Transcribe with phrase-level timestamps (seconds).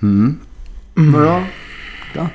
[0.00, 1.42] Naja,
[2.14, 2.30] ja.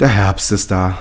[0.00, 0.98] Der Herbst ist da.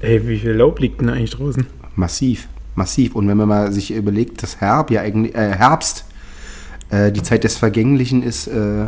[0.00, 1.66] Ey, wie viel Laub liegt denn eigentlich draußen?
[1.96, 2.48] Massiv.
[2.74, 3.14] Massiv.
[3.14, 6.04] Und wenn man mal sich überlegt, dass Herb ja eigentlich, äh, Herbst
[6.90, 8.86] äh, die Zeit des Vergänglichen ist, äh,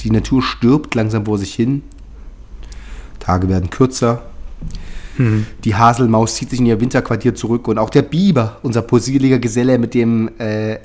[0.00, 1.82] die Natur stirbt langsam vor sich hin.
[3.20, 4.22] Tage werden kürzer.
[5.18, 9.78] Die Haselmaus zieht sich in ihr Winterquartier zurück und auch der Biber, unser possierlicher Geselle
[9.78, 10.78] mit dem äh,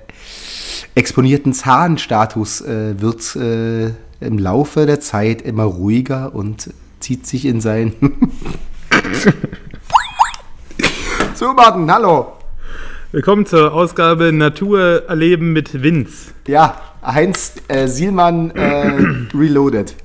[0.96, 7.62] exponierten Zahnstatus, äh, wird äh, im Laufe der Zeit immer ruhiger und zieht sich in
[7.62, 7.94] sein.
[11.34, 12.34] so, Martin, hallo.
[13.12, 16.32] Willkommen zur Ausgabe Natur erleben mit Vince.
[16.48, 18.92] Ja, Heinz äh, Sielmann äh,
[19.34, 19.96] Reloaded.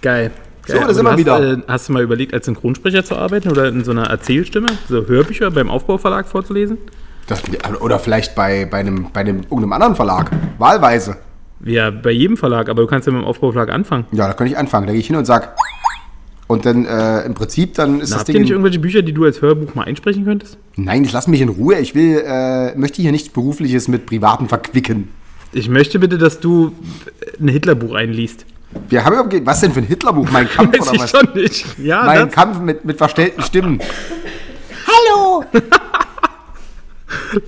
[0.00, 0.30] Geil.
[0.66, 0.80] So, Geil.
[0.80, 1.52] da Aber sind du wir hast, wieder.
[1.58, 5.06] Äh, hast du mal überlegt, als Synchronsprecher zu arbeiten oder in so einer Erzählstimme, so
[5.06, 6.78] Hörbücher beim Aufbauverlag vorzulesen?
[7.28, 7.42] Das,
[7.80, 10.30] oder vielleicht bei, bei, einem, bei einem, irgendeinem anderen Verlag.
[10.58, 11.16] Wahlweise.
[11.64, 14.04] Ja, bei jedem Verlag, aber du kannst ja mit dem Aufbauverlag anfangen.
[14.12, 14.86] Ja, da könnte ich anfangen.
[14.86, 15.56] Da gehe ich hin und sag.
[16.48, 18.42] Und dann äh, im Prinzip, dann ist Na, das habt ihr Ding.
[18.42, 20.58] nicht irgendwelche Bücher, die du als Hörbuch mal einsprechen könntest?
[20.76, 21.78] Nein, ich lass mich in Ruhe.
[21.80, 25.08] Ich will, äh, möchte hier nichts Berufliches mit Privaten verquicken.
[25.52, 26.72] Ich möchte bitte, dass du
[27.40, 28.46] ein Hitlerbuch einliest.
[28.88, 30.30] Wir haben überhaupt, was denn für ein Hitlerbuch?
[30.30, 31.10] Mein Kampf Weiß oder ich was?
[31.10, 31.66] schon nicht.
[31.78, 33.80] Ja, Mein das, Kampf mit, mit verstellten Stimmen.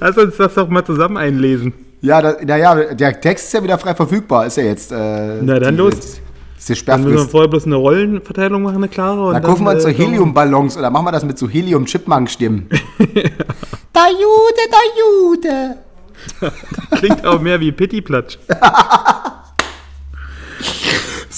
[0.01, 1.73] lass uns das doch mal zusammen einlesen.
[2.01, 4.47] Ja, da, naja, der Text ist ja wieder frei verfügbar.
[4.47, 4.93] Ist ja jetzt.
[4.93, 5.95] Äh, Na, dann die- los.
[6.59, 9.27] Ist die Dann müssen wir vorher bloß eine Rollenverteilung machen, eine klare.
[9.27, 12.69] und Dann kaufen wir uns so äh, Heliumballons oder machen wir das mit so Helium-Chipmunk-Stimmen.
[12.98, 15.77] der Jude, der Jude.
[16.98, 18.39] Klingt auch mehr wie Pittiplatsch.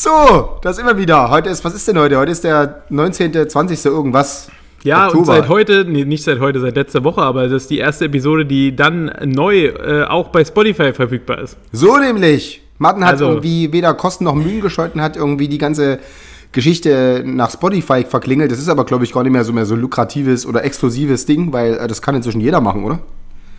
[0.03, 1.28] So, das immer wieder.
[1.28, 2.16] Heute ist, was ist denn heute?
[2.16, 3.84] Heute ist der 19., 20.
[3.84, 4.49] irgendwas.
[4.83, 5.27] Ja, und Oktober.
[5.27, 8.47] seit heute, nee, nicht seit heute, seit letzter Woche, aber das ist die erste Episode,
[8.47, 11.59] die dann neu äh, auch bei Spotify verfügbar ist.
[11.72, 12.62] So nämlich.
[12.78, 15.99] Martin hat Also- irgendwie weder Kosten noch Mühen gescheut und hat irgendwie die ganze
[16.53, 18.50] Geschichte nach Spotify verklingelt.
[18.50, 21.53] Das ist aber, glaube ich, gar nicht mehr so mehr so lukratives oder exklusives Ding,
[21.53, 23.00] weil äh, das kann inzwischen jeder machen, oder?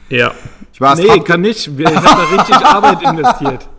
[0.09, 0.31] Ja.
[0.73, 1.69] Ich war nee, kann nicht.
[1.77, 3.69] Ich habe da richtig Arbeit investiert.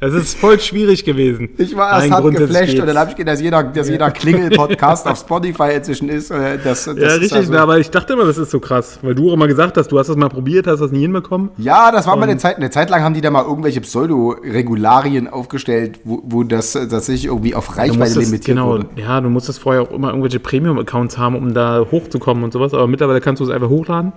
[0.00, 1.50] Das ist voll schwierig gewesen.
[1.58, 5.06] Ich war erst hart geflasht und dann habe ich gesehen, dass jeder, dass jeder Klingel-Podcast
[5.06, 6.30] auf Spotify inzwischen ist.
[6.30, 8.98] äh, Das, das Ja, ist richtig, also- aber ich dachte immer, das ist so krass,
[9.02, 11.50] weil du auch immer gesagt hast, du hast das mal probiert, hast das nie hinbekommen.
[11.58, 12.56] Ja, das war mal eine Zeit.
[12.56, 17.54] Eine Zeit lang haben die da mal irgendwelche Pseudo-Regularien aufgestellt, wo, wo das tatsächlich irgendwie
[17.54, 18.86] auf Reichweite limitiert genau, wurde.
[18.96, 22.86] ja, du musstest vorher auch immer irgendwelche Premium-Accounts haben, um da hochzukommen und sowas, aber
[22.86, 24.12] mittlerweile kannst du es einfach hochladen.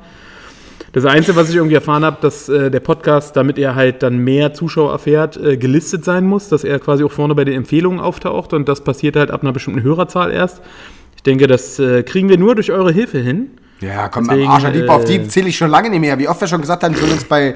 [0.94, 4.20] Das Einzige, was ich irgendwie erfahren habe, dass äh, der Podcast, damit er halt dann
[4.20, 8.00] mehr Zuschauer erfährt, äh, gelistet sein muss, dass er quasi auch vorne bei den Empfehlungen
[8.00, 10.62] auftaucht und das passiert halt ab einer bestimmten Hörerzahl erst.
[11.16, 13.50] Ich denke, das äh, kriegen wir nur durch eure Hilfe hin.
[13.82, 16.20] Ja, komm, Deswegen, am Arsch, Lieb, auf die äh, zähle ich schon lange nicht mehr.
[16.20, 17.56] Wie oft wir schon gesagt haben, sollen uns bei,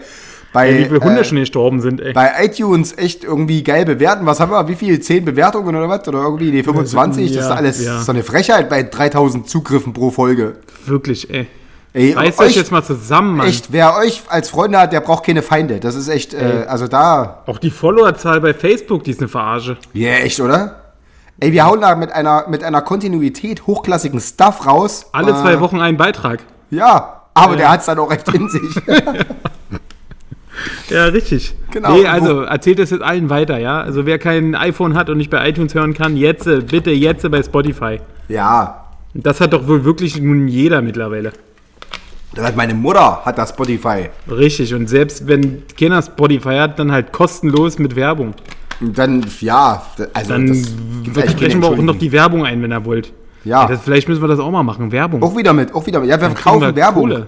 [0.52, 2.14] bei, Wie viele Hunde äh, schon gestorben sind, ey.
[2.14, 4.26] bei iTunes echt irgendwie geil bewerten.
[4.26, 4.68] Was haben wir?
[4.68, 5.00] Wie viel?
[5.00, 6.08] 10 Bewertungen oder was?
[6.08, 7.34] Oder irgendwie die 25?
[7.34, 8.02] das ist alles ja.
[8.02, 10.54] so eine Frechheit bei 3000 Zugriffen pro Folge.
[10.88, 11.46] Wirklich, ey.
[11.94, 13.48] Ey, Reißt euch jetzt mal zusammen, Mann.
[13.48, 15.80] Echt, wer euch als Freunde hat, der braucht keine Feinde.
[15.80, 19.78] Das ist echt, äh, also da, Auch die Followerzahl bei Facebook, die ist eine Verarsche.
[19.94, 20.84] ja, echt, oder?
[21.40, 25.06] Ey, wir hauen da mit einer, mit einer Kontinuität hochklassigen Stuff raus.
[25.12, 26.40] Alle Äh, zwei Wochen einen Beitrag.
[26.70, 28.62] Ja, aber der hat es dann auch echt in sich.
[30.90, 31.54] Ja, richtig.
[31.72, 31.94] Genau.
[31.94, 33.82] Nee, also erzählt das jetzt allen weiter, ja?
[33.82, 37.30] Also wer kein iPhone hat und nicht bei iTunes hören kann, jetzt, äh, bitte jetzt
[37.30, 38.00] bei Spotify.
[38.28, 41.32] ja, Das hat doch wohl wirklich nun jeder mittlerweile.
[42.56, 44.10] Meine Mutter, hat das Spotify.
[44.30, 44.74] Richtig.
[44.74, 48.34] Und selbst wenn keiner Spotify hat, dann halt kostenlos mit Werbung.
[48.80, 49.82] Und dann, ja,
[50.14, 53.12] also Dann das sprechen wir auch noch die Werbung ein, wenn ihr wollt.
[53.44, 53.66] Ja.
[53.68, 55.24] Das, vielleicht müssen wir das auch mal machen, Werbung.
[55.24, 56.10] Auch wieder mit, auch wieder mit.
[56.10, 57.10] Ja, wir Dann verkaufen wir Werbung.
[57.10, 57.28] Kohle.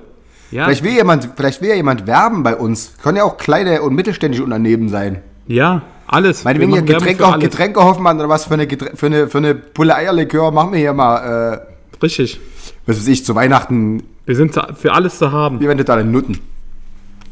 [0.51, 2.93] Ja, Vielleicht will jemand, vielleicht will ja jemand werben bei uns.
[3.03, 5.21] Können ja auch kleine und mittelständische Unternehmen sein.
[5.47, 5.81] ja,
[6.11, 6.43] alles.
[6.43, 7.43] Meine, Wir wenn Werbung Getränke, alles.
[7.43, 10.93] Getränke Hoffmann oder was für eine, für eine, für eine Pulle Eierlikör, machen wir hier
[10.93, 12.39] mal, äh, Richtig.
[12.87, 15.59] was weiß ich, zu Weihnachten, Wir sind für alles zu haben.
[15.59, 16.37] wie wendet da den Nutten.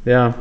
[0.04, 0.34] Ja.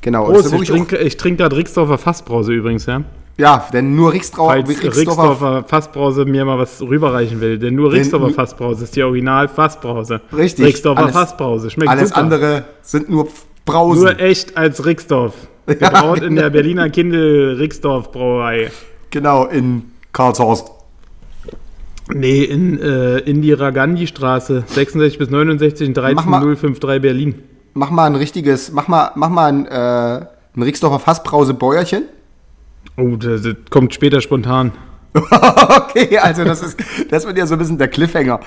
[0.00, 0.28] Genau.
[0.32, 3.04] Ist ich trinke, ich trinke gerade Rixdorfer Fassbrause übrigens, ja.
[3.36, 7.60] Ja, denn nur Rixdorfer, Falls Rixdorfer Fassbrause mir mal was rüberreichen will.
[7.60, 10.20] Denn nur Rixdorfer Fassbrause ist die Original Fassbrause.
[10.36, 10.66] Richtig.
[10.66, 11.70] Rixdorfer Alles- Fassbrause.
[11.70, 12.20] Schmeckt alles super.
[12.20, 13.28] andere sind nur
[13.64, 14.02] Brausen.
[14.02, 15.34] Nur echt als Rixdorf.
[15.66, 18.72] Gebraut in der Berliner Kindel Rixdorf Brauerei.
[19.10, 20.72] genau, in Karlshorst.
[22.14, 27.34] Nee, in äh, Indira Gandhi Straße, 66 bis 69 in Mach mal- 13053 Berlin.
[27.74, 30.26] Mach mal ein richtiges, mach mal, mach mal ein, äh,
[30.56, 32.04] ein Rixdorfer Fassbrause-Bäuerchen.
[32.96, 34.72] Oh, das, das kommt später spontan.
[35.14, 36.78] okay, also das ist,
[37.10, 38.40] das wird ja so ein bisschen der Cliffhanger.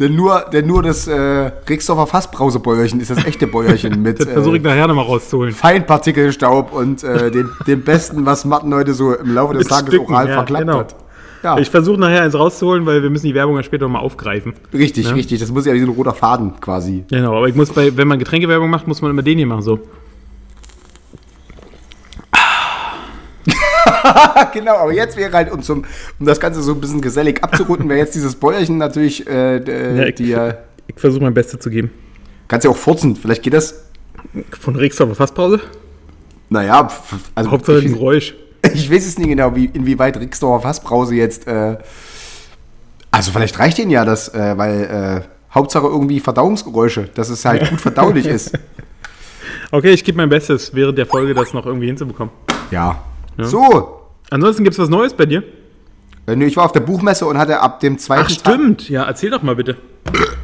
[0.00, 4.56] Denn nur, denn nur das äh, Rixdorfer Fassbrausebäuerchen ist das echte Bäuerchen mit Das versuche
[4.56, 5.52] ich äh, nachher nochmal rauszuholen.
[5.52, 9.88] Feinpartikelstaub und äh, dem, dem Besten, was Matten heute so im Laufe des Mit Tages
[9.88, 10.78] Stücken, oral ja, verklappt genau.
[10.78, 10.96] hat.
[11.42, 14.52] Ja, Ich versuche nachher eins rauszuholen, weil wir müssen die Werbung ja später nochmal aufgreifen.
[14.72, 15.14] richtig, Ja.
[15.14, 15.40] richtig.
[15.40, 17.04] Das muss ja wie so ein roter Faden quasi.
[17.10, 19.62] Genau, aber ich muss bei, wenn man Getränkewerbung macht, muss man immer den hier machen,
[19.62, 19.80] so.
[24.52, 25.84] genau, aber jetzt wäre halt, um, zum,
[26.18, 30.04] um das Ganze so ein bisschen gesellig abzurunden, wäre jetzt dieses Bäuerchen natürlich äh, Ja,
[30.06, 30.54] ich- die, äh,
[30.86, 31.90] Ich versuche mein Bestes zu geben.
[32.48, 33.84] Kannst ja auch furzen, vielleicht geht das.
[34.60, 35.60] Von Rixdorfer Fasspause?
[36.50, 36.88] Naja,
[37.34, 38.34] also Hauptsache ein Geräusch.
[38.74, 41.46] Ich weiß es nicht genau, wie, inwieweit Rixdorfer Fassbrause jetzt.
[41.46, 41.78] Äh,
[43.10, 47.68] also vielleicht reicht ihnen ja das, äh, weil äh, Hauptsache irgendwie Verdauungsgeräusche, dass es halt
[47.68, 48.58] gut verdaulich ist.
[49.74, 52.32] Okay, ich gebe mein Bestes, während der Folge das noch irgendwie hinzubekommen.
[52.70, 53.02] Ja.
[53.38, 54.02] So.
[54.28, 55.42] Ansonsten gibt es was Neues bei dir?
[56.26, 58.90] Äh, nö, ich war auf der Buchmesse und hatte ab dem zweiten Ach, stimmt.
[58.90, 59.78] Ja, erzähl doch mal bitte.
[60.04, 60.36] Tag.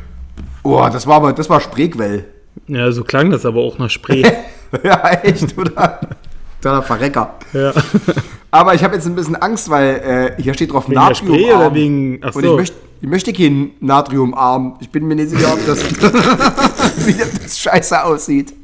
[0.62, 2.25] Oh, das war aber, das war Spreequell.
[2.67, 4.23] Ja, so klang das aber auch nach Spree.
[4.82, 6.00] ja, echt, oder?
[6.62, 7.34] Toller Verrecker.
[7.52, 7.72] ja.
[8.50, 11.60] Aber ich habe jetzt ein bisschen Angst, weil äh, hier steht drauf Wegen Natriumarm.
[11.60, 12.19] oder wegen.
[12.22, 12.56] Ach Und ich so.
[12.56, 14.76] möchte, ich möchte keinen Natriumarm.
[14.81, 15.84] Ich bin mir nicht sicher, ob das,
[17.06, 18.55] wie das scheiße aussieht.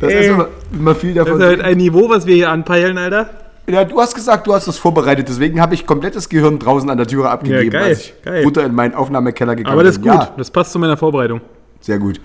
[0.00, 1.40] Das ist immer, immer viel Das davon.
[1.40, 3.30] ist halt ein Niveau, was wir hier anpeilen, Alter.
[3.68, 6.96] ja, du hast gesagt, du hast das vorbereitet, deswegen habe ich komplettes Gehirn draußen an
[6.98, 8.44] der Türe abgegeben, geil, als ich geil.
[8.44, 10.12] runter in meinen Aufnahmekeller gegangen Aber das ist bin.
[10.12, 10.20] gut.
[10.20, 11.40] Ja, Das passt zu meiner Vorbereitung.
[11.80, 12.20] sehr gut.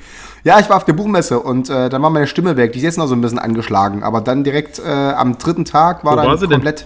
[0.47, 2.71] Ja, ich war auf der Buchmesse und äh, dann war meine Stimme weg.
[2.71, 6.05] Die ist jetzt noch so ein bisschen angeschlagen, aber dann direkt äh, am dritten Tag
[6.05, 6.53] war Wo dann war sie denn?
[6.61, 6.85] komplett.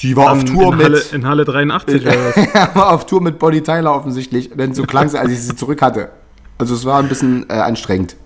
[0.00, 0.86] Die war auf in, Tour in, mit.
[0.86, 2.36] Halle, in Halle 83 oder was?
[2.54, 4.50] Er war auf Tour mit Bonnie Tyler offensichtlich.
[4.52, 6.08] Denn so klang sie, als ich sie zurück hatte.
[6.58, 8.16] Also es war ein bisschen äh, anstrengend.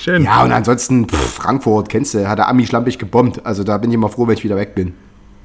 [0.00, 0.22] Schön.
[0.22, 3.44] Ja, und ansonsten, pff, Frankfurt, kennst du, hat der Ami schlampig gebombt.
[3.44, 4.94] Also da bin ich immer froh, wenn ich wieder weg bin.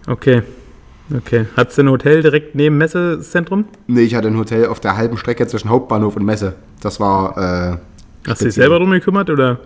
[0.07, 0.43] Okay.
[1.15, 1.45] Okay.
[1.57, 3.65] Hat's denn ein Hotel direkt neben Messezentrum?
[3.87, 6.55] Nee, ich hatte ein Hotel auf der halben Strecke zwischen Hauptbahnhof und Messe.
[6.81, 7.77] Das war, äh,
[8.27, 9.59] Hast du dich selber drum gekümmert oder?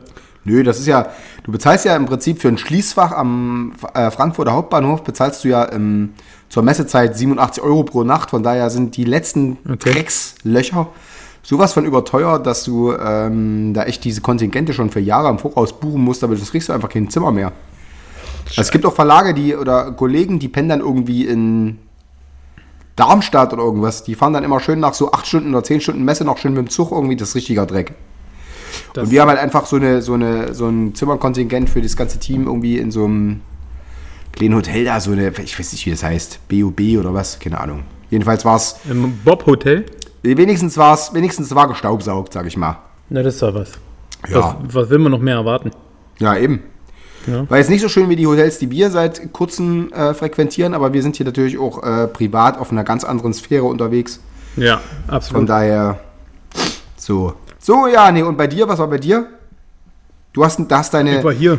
[0.45, 1.07] nö, das ist ja,
[1.43, 5.63] du bezahlst ja im Prinzip für ein Schließfach am äh, Frankfurter Hauptbahnhof, bezahlst du ja
[5.63, 6.13] im,
[6.49, 8.29] zur Messezeit 87 Euro pro Nacht.
[8.29, 9.91] Von daher sind die letzten Okay.
[9.91, 10.87] Dreckslöcher
[11.41, 15.79] sowas von überteuert, dass du ähm, da echt diese Kontingente schon für Jahre im Voraus
[15.79, 17.51] buchen musst, aber das kriegst du einfach kein Zimmer mehr.
[18.57, 21.77] Also es gibt auch Verlage, die oder Kollegen, die pennen dann irgendwie in
[22.95, 24.03] Darmstadt oder irgendwas.
[24.03, 26.53] Die fahren dann immer schön nach so 8 Stunden oder 10 Stunden Messe noch schön
[26.53, 27.93] mit dem Zug irgendwie, das ist richtiger Dreck.
[28.93, 31.95] Das- Und wir haben halt einfach so, eine, so, eine, so ein Zimmerkontingent für das
[31.97, 33.41] ganze Team irgendwie in so einem
[34.31, 37.59] kleinen Hotel da, so eine, ich weiß nicht, wie das heißt, BOB oder was, keine
[37.59, 37.83] Ahnung.
[38.09, 39.85] Jedenfalls war es, Im Bob-Hotel?
[40.23, 42.77] wenigstens war es, wenigstens war gestaubsaugt, sag ich mal.
[43.09, 43.71] Na, das ist doch was.
[44.29, 44.57] Ja.
[44.63, 45.71] Was, was will man noch mehr erwarten?
[46.19, 46.63] Ja, eben.
[47.27, 47.49] Ja.
[47.49, 50.93] War jetzt nicht so schön wie die Hotels, die wir seit kurzem äh, frequentieren, aber
[50.93, 54.19] wir sind hier natürlich auch äh, privat auf einer ganz anderen Sphäre unterwegs.
[54.57, 55.49] Ja, Von absolut.
[55.49, 55.99] daher,
[56.97, 57.33] so.
[57.59, 59.25] So, ja, nee, und bei dir, was war bei dir?
[60.33, 61.57] Du hast, da hast deine, Ich war hier.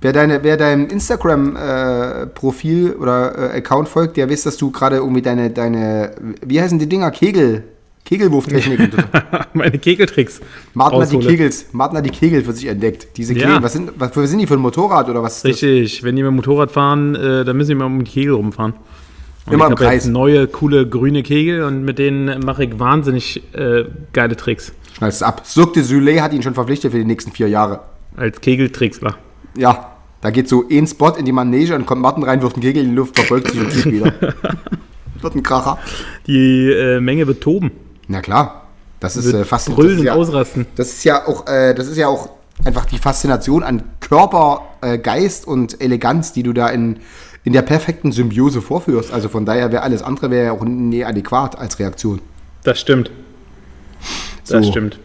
[0.00, 5.22] wer, deine, wer deinem Instagram-Profil oder äh, Account folgt, der weiß, dass du gerade irgendwie
[5.22, 6.12] deine, deine,
[6.44, 7.10] wie heißen die Dinger?
[7.12, 7.64] Kegel,
[8.04, 8.90] Kegelwurftechniken.
[9.54, 10.40] Meine Kegeltricks.
[10.74, 11.18] Martin hat die.
[11.18, 13.16] Kegels, Martin hat die Kegel für sich entdeckt.
[13.16, 13.46] Diese Ja.
[13.46, 15.36] Kegel, was sind, was für sind die für ein Motorrad oder was?
[15.36, 15.62] ist das?
[15.62, 18.34] Richtig, wenn die mit dem Motorrad fahren, äh, dann müssen die mal um die Kegel
[18.34, 18.74] rumfahren.
[19.46, 20.04] Und Immer ich im Kreis.
[20.04, 24.72] jetzt neue, coole grüne Kegel und mit denen mache ich wahnsinnig äh, geile Tricks.
[24.96, 25.42] Schnallst es ab.
[25.46, 27.80] Cirque du Soleil hat ihn schon verpflichtet für die nächsten vier Jahre.
[28.16, 29.16] Als Kegeltricksler.
[29.56, 32.62] Ja, da geht so ein Spot in die Manege und kommt Martin rein, wirft einen
[32.62, 34.12] Kegel in die Luft, verfolgt sich und geht wieder.
[35.20, 35.78] Wird ein Kracher.
[36.26, 37.70] Die äh, Menge wird toben.
[38.08, 38.66] Na klar,
[39.00, 40.66] das ist äh, fast brüllen das ist und ja, ausrasten.
[40.76, 42.28] Das ist ja auch, äh, das ist ja auch
[42.64, 46.98] einfach die Faszination an Körper, äh, Geist und Eleganz, die du da in,
[47.44, 49.12] in der perfekten Symbiose vorführst.
[49.12, 52.20] Also von daher wäre alles andere wäre ja auch nie adäquat als Reaktion.
[52.64, 53.10] Das stimmt.
[54.48, 54.70] Das So.
[54.70, 54.98] stimmt.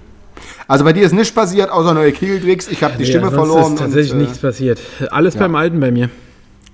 [0.68, 2.68] Also bei dir ist nichts passiert, außer neue Kegeltricks.
[2.68, 3.74] Ich habe die Stimme sonst verloren.
[3.74, 4.80] ist tatsächlich und, äh, nichts passiert.
[5.12, 5.40] Alles ja.
[5.42, 6.10] beim Alten bei mir.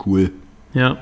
[0.04, 0.32] Cool.
[0.74, 0.98] Ja.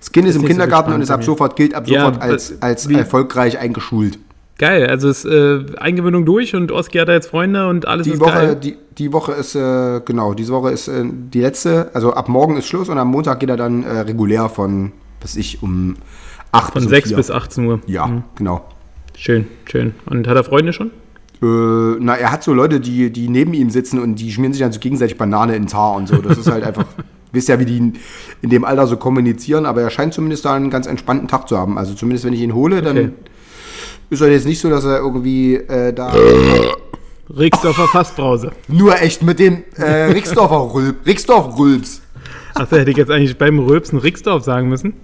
[0.00, 2.00] Das Kind ist, Ist im nicht so Kindergarten und ist ab sofort, gilt ab Ja,
[2.06, 4.18] sofort als, das- als erfolgreich eingeschult.
[4.58, 8.12] Geil, also ist äh, Eingewöhnung durch und Oski hat da jetzt Freunde und alles Die
[8.12, 8.56] ist Woche, geil.
[8.56, 12.56] die, die Woche ist, äh, genau, diese Woche ist äh, die letzte, also ab morgen
[12.56, 15.96] ist Schluss und am Montag geht er dann äh, regulär von, was ich, um
[16.52, 17.16] 8 Von um 6 4.
[17.18, 17.80] bis 18 Uhr.
[17.86, 18.22] Ja, Mhm.
[18.34, 18.64] genau.
[19.14, 19.94] Schön, schön.
[20.06, 20.90] Und hat er Freunde schon?
[21.42, 24.62] Äh, na, er hat so Leute, die, die neben ihm sitzen und die schmieren sich
[24.62, 26.16] dann so gegenseitig Banane ins Haar und so.
[26.16, 26.86] Das ist halt einfach,
[27.32, 27.76] wisst ja, wie die
[28.40, 31.58] in, dem Alter so kommunizieren, aber er scheint zumindest da einen ganz entspannten Tag zu
[31.58, 31.76] haben.
[31.76, 33.10] Also zumindest, wenn ich ihn hole, dann Okay.
[34.10, 36.12] Ist er jetzt nicht so, dass er irgendwie äh, da
[37.36, 38.52] Rixdorfer Fassbrause.
[38.68, 42.02] nur echt mit dem äh, Rixdorfer Rülp, Rixdorf Rülps.
[42.54, 44.94] Achso, hätte ich jetzt eigentlich beim Röpsen Rixdorf sagen müssen.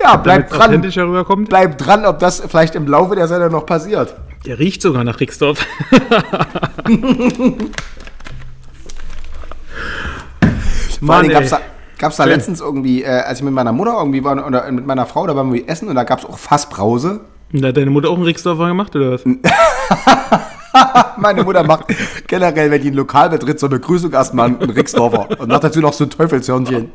[0.00, 1.44] Ja, bleib es dran.
[1.48, 4.14] Bleib dran, ob das vielleicht im Laufe der Sendung noch passiert.
[4.46, 5.58] Der riecht sogar nach Rixdorf.
[11.00, 11.60] Mann, gab's da,
[11.98, 15.06] gab's da letztens irgendwie, äh, als ich mit meiner Mutter irgendwie war oder mit meiner
[15.06, 17.20] Frau, da waren wir essen und da gab's auch Fassbrause.
[17.52, 19.24] Und hat deine Mutter auch einen Rixdorfer gemacht, oder was?
[21.16, 21.86] Meine Mutter macht
[22.26, 25.80] generell, wenn die ein Lokal betritt, so eine Begrüßung erstmal einen Rixdorfer und macht dazu
[25.80, 26.90] noch so ein Teufelshörnchen.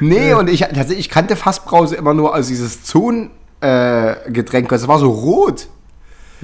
[0.00, 4.98] Nee, und ich, tatsächlich, ich kannte Fassbrause immer nur als dieses Zonengetränk, äh, das war
[4.98, 5.68] so rot.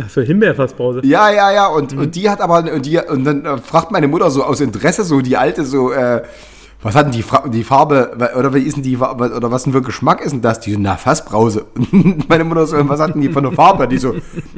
[0.01, 1.01] Achso, Himbeerfassbrause.
[1.05, 4.07] Ja, ja, ja, und, und die hat aber, und, die, und dann äh, fragt meine
[4.07, 6.23] Mutter so aus Interesse, so die alte, so, äh,
[6.83, 9.73] was hat denn die, Fra die Farbe, oder wie ist denn die, oder was denn
[9.73, 10.61] für Geschmack ist denn das?
[10.61, 11.67] Die so, na, Fassbrause.
[11.75, 13.89] Und meine Mutter so, was hat denn die für eine Farbe?
[13.89, 14.15] Die so,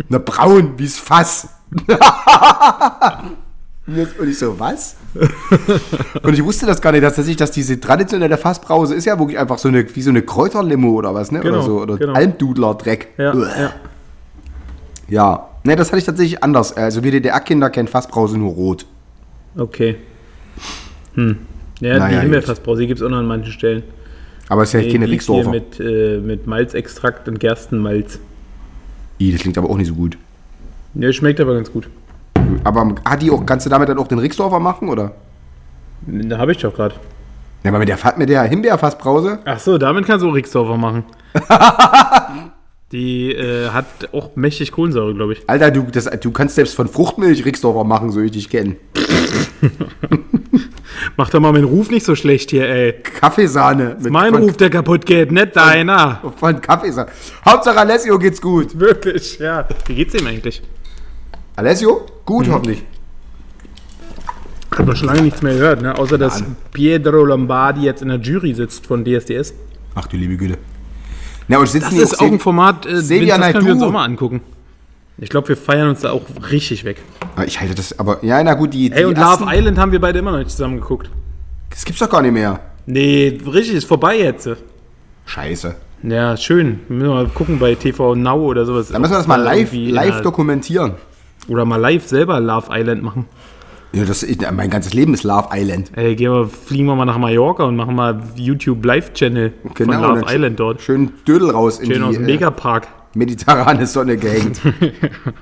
[0.08, 1.48] na, braun, wie's Fass.
[3.86, 4.96] Und ich so, was?
[6.22, 9.38] Und ich wusste das gar nicht, dass, tatsächlich, dass diese traditionelle Fassbrause ist ja wirklich
[9.38, 11.40] einfach so eine, wie so eine Kräuterlimo oder was, ne?
[11.40, 12.12] Genau, oder so, oder genau.
[12.12, 13.08] Almdudler-Dreck.
[13.16, 13.72] Ja, ja.
[15.08, 16.76] Ja, ne, das hatte ich tatsächlich anders.
[16.76, 18.86] Also wir DDR-Kinder kennen Fassbrause nur rot.
[19.56, 19.96] Okay.
[21.14, 21.38] Hm.
[21.80, 22.22] Ja, Naja, die gut.
[22.22, 23.82] Himbeerfassbrause gibt es auch noch an manchen Stellen.
[24.48, 25.50] Aber es ist ja Nee, keine Rixdorfer.
[25.50, 28.18] mit, äh, mit Malzextrakt und Gerstenmalz.
[29.18, 30.18] Ih, das klingt aber auch nicht so gut.
[30.94, 31.88] Ja, schmeckt aber ganz gut.
[32.64, 35.14] Aber hat die auch, kannst du damit dann auch den Rixdorfer machen, oder?
[36.06, 36.94] Da habe ich doch gerade.
[37.62, 39.38] Ja, aber mit der, mit der Himbeerfassbrause?
[39.44, 41.04] Ach so, damit kannst du auch Rixdorfer machen.
[42.92, 45.42] Die äh, hat auch mächtig Kohlensäure, glaube ich.
[45.46, 48.76] Alter, du, das, du kannst selbst von Fruchtmilch Rixdorfer machen, so ich dich kenne.
[51.16, 52.92] Mach doch mal meinen Ruf nicht so schlecht hier, ey.
[53.02, 53.96] Kaffeesahne.
[54.00, 56.20] Mit, Mein von, Ruf, der kaputt geht, nicht deiner.
[56.36, 57.10] Von Kaffeesahne.
[57.44, 58.78] Hauptsache Alessio geht's gut.
[58.78, 59.66] Wirklich, ja.
[59.86, 60.62] Wie geht's ihm eigentlich?
[61.56, 62.06] Alessio?
[62.24, 62.52] Gut, Mhm.
[62.52, 62.84] hoffentlich.
[64.76, 65.96] Hat man schon lange nichts mehr gehört, ne?
[65.98, 69.52] Außer, dass Pietro Lombardi jetzt in der Jury sitzt von DSDS.
[69.94, 70.58] Ach du liebe Güte.
[71.48, 73.90] Na, und sitzen Das ist auch ein Vince, Format, äh, das können wir uns auch
[73.90, 74.40] mal angucken.
[75.22, 76.96] Ich glaube, wir feiern uns da auch richtig weg.
[77.36, 79.92] Ah, Ich halte das, aber, ja, na gut, die, Ey, die und Love Island haben
[79.92, 81.10] wir beide immer noch nicht zusammen geguckt.
[81.68, 82.58] Das gibt's doch gar nicht mehr.
[82.86, 84.48] Nee, richtig, ist vorbei jetzt.
[85.26, 85.74] Scheiße.
[86.02, 86.80] Ja, schön.
[86.88, 88.88] Wir müssen mal gucken bei TV Now oder sowas.
[88.88, 90.94] Dann müssen wir das mal live, live dokumentieren.
[91.48, 93.26] Oder mal live selber Love Island machen.
[93.92, 95.90] Ja, das ist, mein ganzes Leben ist Love Island.
[95.96, 100.20] Ey, gehen wir, fliegen wir mal nach Mallorca und machen mal YouTube Live-Channel von Love
[100.20, 100.80] Genau, Island dort.
[100.80, 102.88] Schön Dödel raus in Schön aus die dem äh, Megapark.
[103.14, 104.60] Mediterrane Sonne gehängt.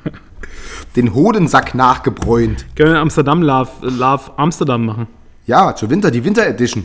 [0.97, 2.67] Den Hodensack nachgebräunt.
[2.75, 5.07] Können wir Amsterdam Love, Love Amsterdam machen.
[5.47, 6.85] Ja, zur Winter, die Winter Edition.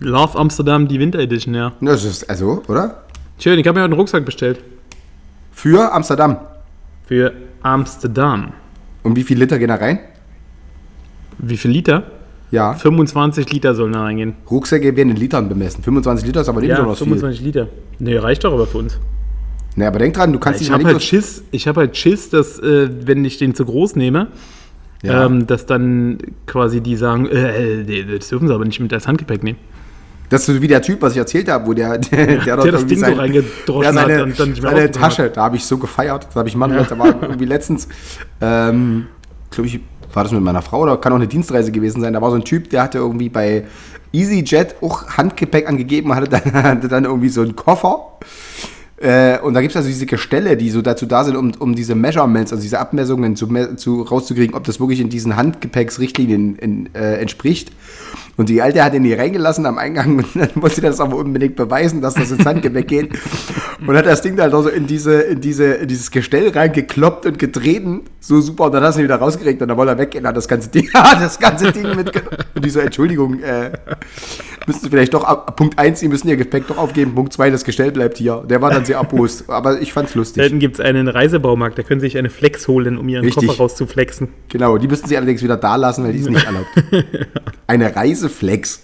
[0.00, 1.72] Love Amsterdam, die Winter Edition, ja.
[1.80, 3.04] Das ist also, oder?
[3.38, 4.60] Schön, ich habe mir heute einen Rucksack bestellt.
[5.52, 6.36] Für Amsterdam.
[7.06, 8.52] Für Amsterdam.
[9.02, 9.98] Und wie viel Liter gehen da rein?
[11.38, 12.04] Wie viel Liter?
[12.50, 14.34] Ja, 25 Liter sollen da reingehen.
[14.50, 15.82] Rucksäcke werden in Litern bemessen.
[15.82, 17.06] 25 Liter ist aber nicht Ja, besonders viel.
[17.06, 17.68] 25 Liter.
[17.98, 18.98] Nee, reicht doch aber für uns.
[19.76, 21.80] Nee, aber denk dran, du kannst Ich dich habe mal halt nicht Schiss, ich habe
[21.80, 24.28] halt Schiss, dass äh, wenn ich den zu groß nehme,
[25.02, 25.26] Ja.
[25.26, 29.06] ähm, dass dann quasi die sagen, äh, äh, das dürfen sie aber nicht mit als
[29.06, 29.58] Handgepäck nehmen.
[30.28, 32.64] Das ist so wie der Typ, was ich erzählt habe, wo der, der, der, dort
[32.64, 35.42] der das Ding so reingedroschen ja, seine, hat und dann nicht mehr seine Tasche, da
[35.44, 36.28] habe ich so gefeiert.
[36.32, 37.88] Da habe ich Mann, da war irgendwie letztens,
[38.40, 39.06] ähm,
[39.50, 39.80] glaube ich,
[40.12, 42.12] war das mit meiner Frau oder kann auch eine Dienstreise gewesen sein.
[42.12, 43.64] Da war so ein Typ, der hatte irgendwie bei
[44.12, 48.18] EasyJet auch Handgepäck angegeben, hatte dann, hatte dann irgendwie so einen Koffer.
[49.00, 51.74] Äh, und da gibt es also diese Gestelle, die so dazu da sind, um, um
[51.74, 56.94] diese Measurements, also diese Abmessungen zu, zu, rauszukriegen, ob das wirklich in diesen Handgepäcksrichtlinien in,
[56.94, 57.72] äh, entspricht.
[58.36, 61.16] Und die Alte hat ihn hier reingelassen am Eingang und dann musste sie das aber
[61.16, 63.10] unbedingt beweisen, dass das ins Handgepäck geht.
[63.86, 67.38] Und hat das Ding da also in, diese, in, diese, in dieses Gestell reingekloppt und
[67.38, 68.02] getreten.
[68.20, 68.64] So super.
[68.64, 70.68] Und dann hast du ihn wieder rausgeregt und dann wollte er weggehen, hat das ganze
[70.68, 72.36] Ding, das ganze Ding mitgenommen.
[72.54, 73.70] Und die so, Entschuldigung, äh,
[74.66, 77.14] müssen Sie vielleicht doch ab, Punkt 1, Sie müssen Ihr Gepäck doch aufgeben.
[77.14, 78.44] Punkt 2, das Gestell bleibt hier.
[78.48, 79.48] Der war dann sehr erbost.
[79.48, 80.42] Aber ich fand's lustig.
[80.42, 83.48] Selten gibt es einen Reisebaumarkt, da können sie sich eine Flex holen, um ihren Richtig.
[83.48, 84.28] Koffer rauszuflexen.
[84.48, 86.68] Genau, die müssten sie allerdings wieder da lassen, weil die ist nicht erlaubt.
[87.66, 88.82] Eine Reiseflex.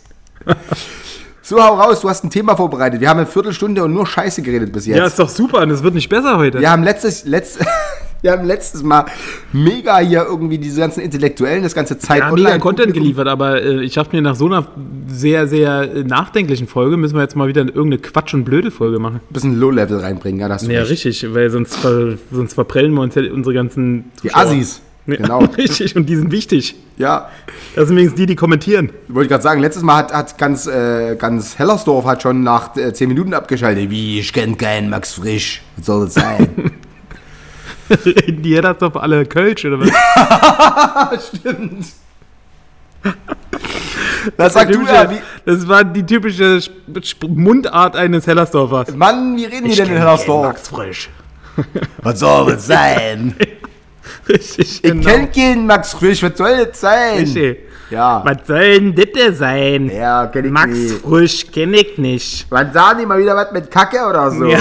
[1.43, 3.01] So, hau raus, du hast ein Thema vorbereitet.
[3.01, 4.97] Wir haben eine Viertelstunde und nur Scheiße geredet bis jetzt.
[4.97, 6.59] Ja, ist doch super und es wird nicht besser heute.
[6.59, 7.65] Wir haben letztes, letzt,
[8.23, 9.05] wir haben letztes Mal
[9.53, 13.83] mega hier irgendwie diese ganzen Intellektuellen, das ganze Zeit Ja, mega Content geliefert, aber äh,
[13.85, 14.67] ich habe mir nach so einer
[15.09, 19.17] sehr, sehr äh, nachdenklichen Folge, müssen wir jetzt mal wieder irgendeine Quatsch- und Blödel-Folge machen.
[19.29, 20.91] Ein bisschen Low-Level reinbringen, ja, das Ja, recht.
[20.91, 24.43] richtig, weil sonst, ver, sonst verprellen wir uns ja unsere ganzen Die Zuschauer.
[24.43, 24.81] Assis.
[24.81, 25.39] Ja, Genau.
[25.57, 26.75] Richtig, und die sind wichtig.
[26.99, 27.29] Ja,
[27.77, 28.91] Das sind übrigens die, die kommentieren.
[29.07, 32.77] wollte ich gerade sagen, letztes Mal hat, hat ganz, äh, ganz Hellersdorf hat schon nach
[32.77, 33.89] äh, 10 Minuten abgeschaltet.
[33.89, 35.63] Wie, ich kenn keinen Max Frisch.
[35.77, 36.49] Was soll das sein?
[37.91, 41.29] Reden die das doch alle Kölsch oder was?
[41.37, 41.87] Stimmt.
[44.37, 46.61] Das du Typische- ja, wie, das war die typische
[47.29, 48.95] Mundart eines Hellersdorfers.
[48.97, 50.59] Mann, wie reden die denn in Hellersdorf?
[50.67, 51.09] Frisch.
[52.03, 53.35] Was soll das sein?
[54.29, 55.09] Richtig, Ich genau.
[55.09, 57.19] kenn keinen Max Frisch, was soll das sein?
[57.19, 57.59] Richtig.
[57.91, 58.23] Ja.
[58.25, 59.91] Was soll denn das denn sein?
[59.91, 61.01] Ja, kenn ich Max nicht.
[61.03, 62.47] Frisch kenn ich nicht.
[62.51, 64.45] Wann sagen die mal wieder was mit Kacke oder so?
[64.47, 64.59] Ja.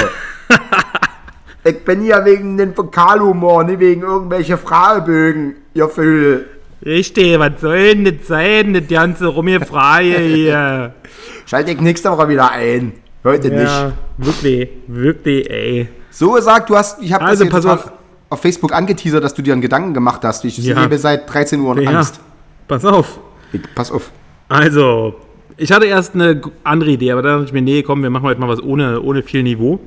[1.67, 6.45] Ich bin hier wegen den Vokalhumor, nicht wegen irgendwelche Fragebögen, ihr Vögel.
[6.85, 10.93] Richtig, was soll denn das sein, das ganze Rumgefrage hier?
[11.47, 12.93] Schalte ich nächste Woche wieder ein.
[13.23, 13.63] Heute nicht.
[13.63, 15.89] ja, wirklich, wirklich, ey.
[16.11, 17.91] So gesagt, du hast, ich habe Also, das auf.
[18.29, 20.45] auf Facebook angeteasert, dass du dir einen Gedanken gemacht hast.
[20.45, 20.79] Ich Ja.
[20.83, 22.19] lebe seit 13 Uhr in Ja, Angst.
[22.67, 23.19] pass auf.
[23.51, 24.11] Ich, pass auf.
[24.47, 25.15] Also,
[25.57, 28.23] ich hatte erst eine andere Idee, aber dann dachte ich mir, nee, komm, wir machen
[28.23, 29.79] heute mal was ohne, ohne viel Niveau.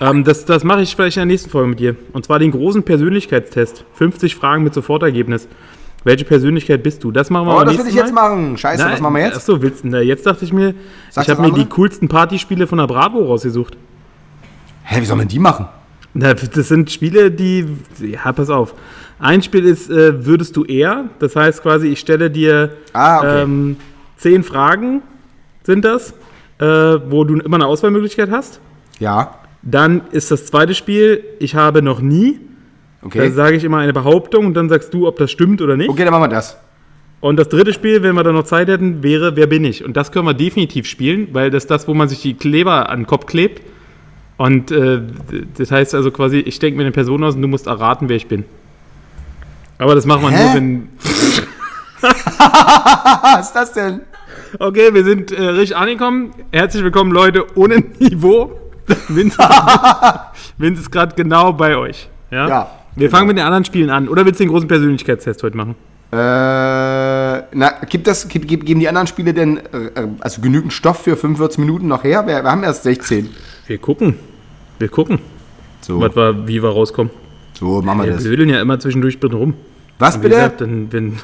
[0.00, 1.96] Ähm, das das mache ich vielleicht in der nächsten Folge mit dir.
[2.12, 3.84] Und zwar den großen Persönlichkeitstest.
[3.94, 5.48] 50 Fragen mit Sofortergebnis.
[6.04, 7.10] Welche Persönlichkeit bist du?
[7.10, 8.28] Das machen wir Oh, das will ich jetzt Mal.
[8.30, 8.56] machen.
[8.56, 9.36] Scheiße, was machen wir jetzt?
[9.36, 10.74] Achso, willst du, na, jetzt dachte ich mir,
[11.10, 11.74] Sagst ich habe mir das die andere?
[11.76, 13.76] coolsten Partyspiele von der Bravo rausgesucht.
[14.84, 15.66] Hä, wie soll man die machen?
[16.14, 17.66] Na, das sind Spiele, die.
[18.00, 18.74] Ja, pass auf.
[19.18, 21.06] Ein Spiel ist, äh, würdest du eher?
[21.18, 23.42] Das heißt quasi, ich stelle dir Ah, okay.
[23.42, 23.76] ähm,
[24.18, 25.02] zehn Fragen,
[25.62, 26.12] sind das,
[26.58, 28.60] äh, wo du immer eine Auswahlmöglichkeit hast.
[28.98, 32.40] Ja, Dann ist das zweite Spiel, ich habe noch nie.
[33.00, 33.30] Da okay.
[33.30, 35.88] sage ich immer eine Behauptung und dann sagst du, ob das stimmt oder nicht.
[35.88, 36.58] Okay, dann machen wir das.
[37.20, 39.84] Und das dritte Spiel, wenn wir dann noch Zeit hätten, wäre Wer bin ich?
[39.84, 42.88] Und das können wir definitiv spielen, weil das ist das, wo man sich die Kleber
[42.88, 43.62] an den Kopf klebt.
[44.36, 45.02] Und äh,
[45.56, 48.16] das heißt also quasi, ich denke mir eine Person aus und du musst erraten, wer
[48.16, 48.44] ich bin.
[49.78, 50.44] Aber das machen wir Hä?
[50.44, 50.88] nur, wenn.
[52.00, 54.02] Was ist das denn?
[54.58, 56.30] Okay, wir sind äh, richtig angekommen.
[56.52, 58.52] Herzlich willkommen, Leute, ohne Niveau.
[59.08, 59.36] Vince,
[60.58, 62.08] Vince ist gerade genau bei euch.
[62.30, 62.48] Ja.
[62.48, 64.08] Ja, wir fangen mit den anderen Spielen an.
[64.08, 65.74] Oder willst du den großen Persönlichkeitstest heute machen?
[66.10, 71.02] Äh, na, gibt das, gibt, gib- geben die anderen Spiele denn äh, also genügend Stoff
[71.02, 72.26] für 45 Minuten noch her?
[72.26, 73.28] Wir, wir haben erst 16.
[73.66, 74.14] Wir gucken.
[74.78, 75.18] Wir gucken,
[75.82, 77.10] So, was wir, wie wir rauskommen.
[77.52, 78.22] so machen wir Wir das.
[78.24, 79.54] blödeln ja immer zwischendurch drin rum.
[79.98, 80.36] Was bitte?
[80.36, 81.18] gesagt, dann, wenn,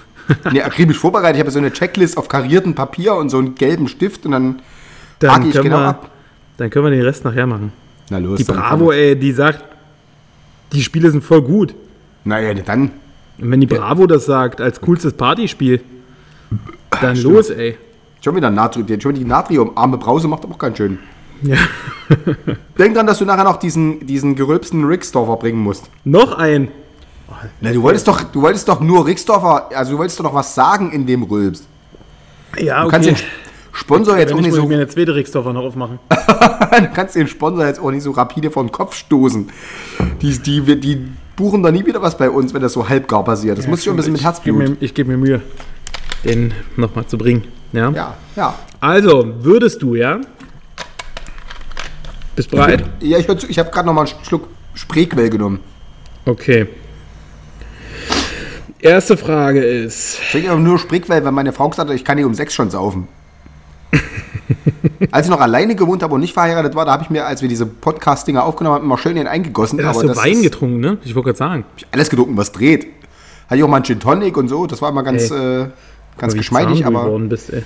[0.53, 1.37] Nee, akribisch vorbereitet.
[1.37, 4.63] Ich habe so eine Checklist auf kariertem Papier und so einen gelben Stift und dann
[5.19, 6.11] dann, ich genau wir, ab.
[6.57, 7.73] dann können wir den Rest nachher machen.
[8.11, 8.39] Na los.
[8.39, 9.65] Die Bravo, ey, die sagt,
[10.73, 11.75] die Spiele sind voll gut.
[12.25, 12.91] Naja, dann.
[13.39, 15.81] Und wenn die Bravo das sagt, als coolstes Partyspiel,
[17.01, 17.35] dann stimmt.
[17.35, 17.77] los, ey.
[18.21, 19.01] Schon wieder Natrium.
[19.01, 20.99] Schon die Natriumarme Brause macht aber auch ganz schön.
[21.43, 21.57] Ja.
[22.79, 25.91] Denk dran, dass du nachher noch diesen, diesen gerülpsten Rixdorfer bringen musst.
[26.05, 26.69] Noch ein.
[27.61, 30.55] Na, du wolltest doch, du wolltest doch nur Rixdorfer, also du wolltest doch noch was
[30.55, 31.67] sagen in dem Rülps.
[32.59, 33.17] Ja, Du kannst den
[33.73, 35.99] Sponsor jetzt Wenn auch ich nicht so, ich mir eine zweite Rixdorfer noch aufmachen.
[36.09, 39.51] du kannst den Sponsor jetzt auch nicht so rapide vor den Kopf stoßen.
[40.23, 43.59] Die, die, die buchen da nie wieder was bei uns, wenn das so halbgar passiert.
[43.59, 44.81] Das muss schon ein bisschen mit Ich gebe Herzblut.
[44.81, 45.43] mir, ich geb mir Mühe,
[46.25, 47.45] den nochmal zu bringen.
[47.73, 47.91] Ja?
[47.91, 48.55] Ja, ja.
[48.81, 50.21] Also, würdest du, ja?
[52.37, 52.85] Bist bereit?
[53.01, 55.61] Ja, ich, hör zu, ich habe gerade noch mal einen Schluck Spreequell genommen.
[56.27, 56.69] Okay.
[58.85, 60.18] Erste Frage ist.
[60.20, 62.53] Ich trinke aber nur Spreequell, weil meine Frau gesagt hat, ich kann hier um sechs
[62.53, 63.09] schon saufen.
[65.11, 67.40] Als ich noch alleine gewohnt habe und nicht verheiratet war, da habe ich mir, als
[67.40, 69.83] wir diese Podcast-Dinger aufgenommen haben, immer schön den eingegossen.
[69.87, 70.99] Hast aber du Wein getrunken, ne?
[71.03, 71.64] Ich wollte gerade sagen.
[71.79, 72.88] ich alles getrunken, was dreht.
[73.47, 75.66] Hatte ich auch mal einen Gin Tonic und so, das war immer ganz, äh,
[76.18, 77.62] ganz Wie geschmeidig, aber geworden bist, ey.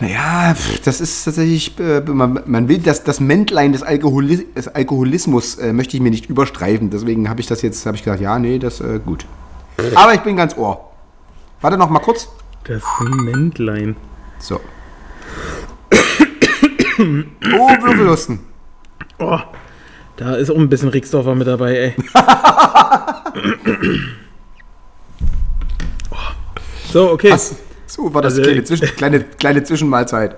[0.00, 0.54] naja,
[0.84, 5.72] das ist tatsächlich, äh, man, man will das, das Mäntlein des, Alkoholi des Alkoholismus äh,
[5.72, 8.58] möchte ich mir nicht überstreifen, deswegen habe ich das jetzt, habe ich gesagt, ja, nee,
[8.58, 9.24] das äh, gut.
[9.94, 10.90] Aber ich bin ganz ohr.
[11.60, 12.28] Warte noch mal kurz.
[12.64, 13.96] Das Mäntlein.
[14.38, 14.60] So.
[16.98, 17.02] Oh,
[17.82, 18.40] Würfelhusten.
[19.18, 19.38] Oh,
[20.16, 21.94] da ist auch ein bisschen Rixdorfer mit dabei, ey.
[26.10, 26.16] oh.
[26.92, 27.32] So, okay.
[27.32, 27.56] Was?
[27.86, 30.36] So war das Also, kleine, Zwischen, kleine, kleine Zwischenmahlzeit.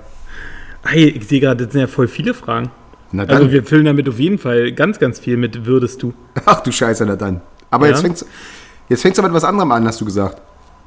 [0.85, 2.71] Hey, ich sehe gerade, das sind ja voll viele Fragen.
[3.13, 3.37] Na dann.
[3.39, 6.13] Also wir füllen damit auf jeden Fall ganz, ganz viel mit würdest du.
[6.45, 7.41] Ach du Scheiße, na dann.
[7.71, 7.93] Aber Ja.
[7.93, 8.27] jetzt fängt's
[8.89, 10.41] jetzt fängt's aber mit was anderem an, hast du gesagt.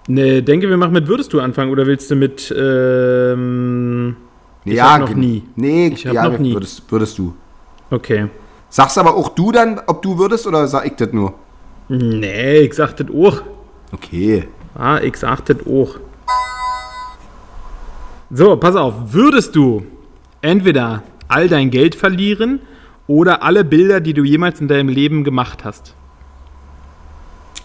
[0.08, 4.16] Ne, denke, wir machen mit würdest du anfangen oder willst du mit ähm,
[4.66, 5.44] Ich ja, hab noch nie.
[5.56, 6.54] Nee, Ich hab ja, noch nie.
[6.54, 7.34] Würdest, würdest du.
[7.92, 8.28] Okay.
[8.70, 11.34] Sagst aber auch du dann, ob du würdest oder sag ich das nur?
[11.90, 13.42] Nee, ich sag das auch.
[13.92, 14.48] Okay.
[14.76, 15.98] Ah, ich sag das auch.
[18.30, 18.94] So, pass auf.
[19.14, 19.86] Würdest du
[20.42, 22.62] entweder all dein Geld verlieren
[23.08, 25.94] oder alle Bilder, die du jemals in deinem Leben gemacht hast?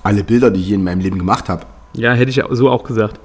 [0.07, 1.63] Alle Bilder, die ich in meinem Leben gemacht habe.
[1.95, 3.19] Ja, hätte ich so auch gesagt.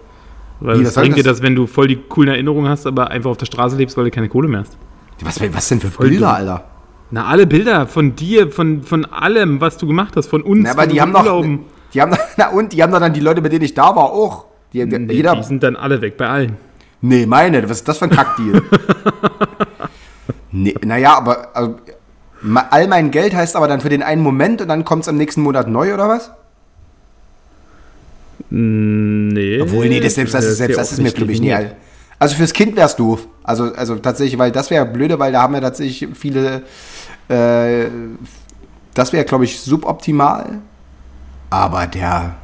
[0.59, 1.41] Weil Wie, das bringt dir das?
[1.43, 4.11] wenn du voll die coolen Erinnerungen hast, aber einfach auf der Straße lebst, weil du
[4.11, 4.77] keine Kohle mehr hast.
[5.21, 6.35] Was, was denn für Voll Bilder, dumm.
[6.35, 6.63] Alter?
[7.11, 10.71] Na, alle Bilder von dir, von, von allem, was du gemacht hast, von uns, Na,
[10.71, 11.13] aber die haben.
[11.13, 11.59] Urlauben.
[11.93, 14.05] Die haben, na und, die haben doch dann die Leute, mit denen ich da war,
[14.05, 14.45] auch.
[14.73, 16.57] Die, Nee, jeder, die sind dann alle weg, bei allen.
[17.01, 18.63] nee, meine, was ist das für ein Kackdeal?
[20.51, 21.75] nee, naja, aber also,
[22.71, 25.17] all mein Geld heißt aber dann für den einen Moment und dann kommt es am
[25.17, 26.31] nächsten Monat neu, oder was?
[28.53, 29.61] Nee.
[29.61, 31.55] Obwohl, nee, das, selbst das, ist selbst das ist mir, glaube ich, nie.
[32.19, 33.27] Also fürs Kind wär's doof.
[33.43, 36.61] Also, also tatsächlich, weil das wäre blöde, weil da haben wir tatsächlich viele.
[37.29, 37.85] Äh,
[38.93, 40.59] das wäre, glaube ich, suboptimal.
[41.49, 42.35] Aber der.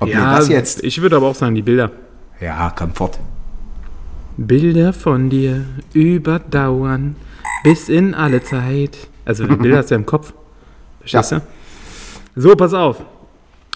[0.00, 0.82] Ob mir Ja, das jetzt.
[0.82, 1.90] ich würde aber auch sagen, die Bilder.
[2.40, 3.18] Ja, komm fort.
[4.36, 7.14] Bilder von dir überdauern
[7.62, 8.96] bis in alle Zeit.
[9.24, 10.32] Also die Bilder hast du ja im Kopf.
[10.98, 11.38] Verstehst Ja.
[11.38, 12.40] du?
[12.42, 13.04] So, pass auf.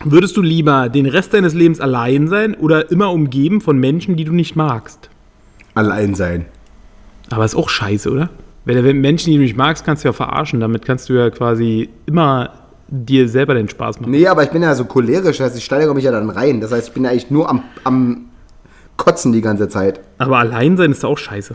[0.05, 4.25] Würdest du lieber den Rest deines Lebens allein sein oder immer umgeben von Menschen, die
[4.25, 5.11] du nicht magst?
[5.75, 6.47] Allein sein.
[7.31, 8.31] Aber ist auch scheiße, oder?
[8.65, 10.61] Wenn du Menschen, die du nicht magst, kannst du ja verarschen.
[10.61, 12.53] Damit kannst du ja quasi immer
[12.87, 14.11] dir selber den Spaß machen.
[14.11, 16.61] Nee, aber ich bin ja so cholerisch, das heißt, ich steigere mich ja dann rein.
[16.61, 18.27] Das heißt, ich bin ja eigentlich nur am, am
[18.97, 20.01] Kotzen die ganze Zeit.
[20.19, 21.55] Aber allein sein ist auch scheiße.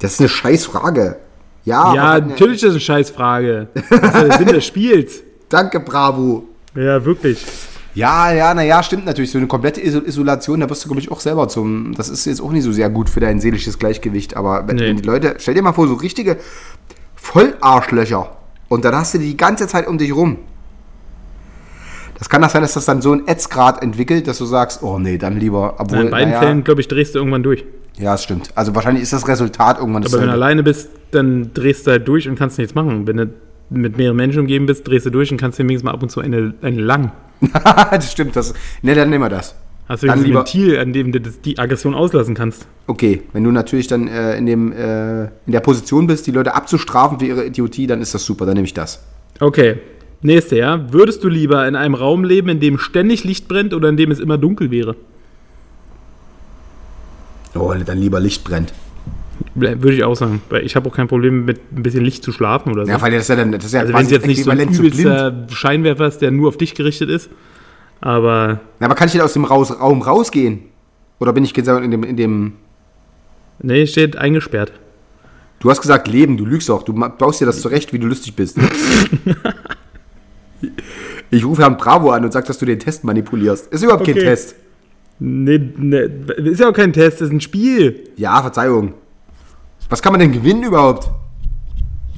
[0.00, 1.16] Das ist eine scheiß Frage.
[1.64, 3.68] Ja, ja, natürlich ist das eine Scheißfrage.
[3.74, 5.22] Das ist der Sinn des Spiels.
[5.48, 6.44] Danke, Bravo.
[6.76, 7.44] Ja, wirklich.
[7.94, 9.30] Ja, ja, naja, stimmt natürlich.
[9.30, 11.94] So eine komplette Iso- Isolation, da wirst du, glaube ich, auch selber zum.
[11.96, 14.36] Das ist jetzt auch nicht so sehr gut für dein seelisches Gleichgewicht.
[14.36, 14.88] Aber wenn, Nee.
[14.88, 16.36] wenn die Leute, stell dir mal vor, so richtige
[17.14, 18.36] Vollarschlöcher.
[18.68, 20.38] Und dann hast du die die ganze Zeit um dich rum.
[22.18, 24.98] Das kann doch sein, dass das dann so ein Ätzgrad entwickelt, dass du sagst, oh
[24.98, 25.74] nee, dann lieber.
[25.78, 27.64] Obwohl, In beiden naja, Fällen, glaube ich, drehst du irgendwann durch.
[27.98, 28.50] Ja, es stimmt.
[28.54, 32.06] Also wahrscheinlich ist das Resultat irgendwann Aber wenn du alleine bist, dann drehst du halt
[32.08, 33.06] durch und kannst nichts machen.
[33.06, 33.30] Wenn du
[33.70, 36.10] mit mehreren Menschen umgeben bist, drehst du durch und kannst dir wenigstens mal ab und
[36.10, 37.12] zu eine, eine lang.
[37.90, 38.36] das stimmt.
[38.36, 39.54] Das, ne, dann nehmen wir das.
[39.88, 42.66] Hast du Dann ein Ventil, an dem du das, die Aggression auslassen kannst.
[42.88, 46.54] Okay, wenn du natürlich dann äh, in, dem, äh, in der Position bist, die Leute
[46.54, 49.04] abzustrafen für ihre Idiotie, dann ist das super, dann nehme ich das.
[49.38, 49.78] Okay,
[50.22, 50.92] nächste, ja.
[50.92, 54.10] Würdest du lieber in einem Raum leben, in dem ständig Licht brennt oder in dem
[54.10, 54.96] es immer dunkel wäre?
[57.54, 58.72] Oh, dann lieber Licht brennt.
[59.54, 62.32] Würde ich auch sagen, weil ich habe auch kein Problem mit ein bisschen Licht zu
[62.32, 62.90] schlafen oder so.
[62.90, 64.50] Ja, weil das ist ja dann, das ist ja also wenn es jetzt nicht so
[64.50, 67.30] ein übelster Scheinwerfer ist, der nur auf dich gerichtet ist,
[68.00, 70.60] aber Na, aber kann ich denn aus dem Raus Raum rausgehen?
[71.18, 72.52] Oder bin ich gesagt in dem, in dem.
[73.62, 74.72] nee, steht eingesperrt.
[75.58, 76.82] Du hast gesagt Leben, du lügst doch.
[76.82, 78.58] Du baust dir das zurecht, wie du lustig bist.
[81.30, 83.72] ich rufe Herrn Bravo an und sag, dass du den Test manipulierst.
[83.72, 84.24] Ist überhaupt kein Okay.
[84.24, 84.54] Test.
[85.18, 86.10] Nee, nee,
[86.44, 88.10] ist ja auch kein Test, ist ein Spiel.
[88.16, 88.92] Ja, Verzeihung.
[89.88, 91.10] Was kann man denn gewinnen überhaupt?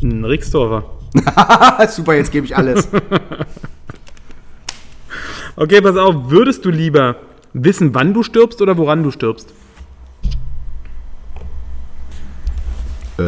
[0.02, 0.84] Ein Rixdorfer.
[1.88, 2.88] Super, jetzt gebe ich alles.
[5.60, 7.16] Okay, pass auf, würdest du lieber
[7.52, 9.52] wissen, wann du stirbst oder woran du stirbst?
[13.18, 13.22] Äh.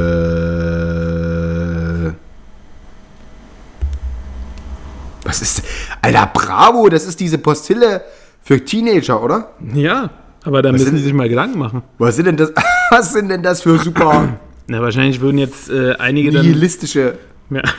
[5.24, 5.64] Was ist.
[6.00, 8.04] Alter, Bravo, das ist diese Postille
[8.42, 9.50] für Teenager, oder?
[9.74, 10.10] Ja,
[10.44, 11.82] aber da Was müssen sind- die sich mal Gedanken machen.
[11.98, 12.52] Was sind denn das,
[12.90, 16.46] was sind denn das für super Na, wahrscheinlich würden jetzt äh, einige dann.
[16.46, 17.18] nihilistische.
[17.50, 17.62] Ja.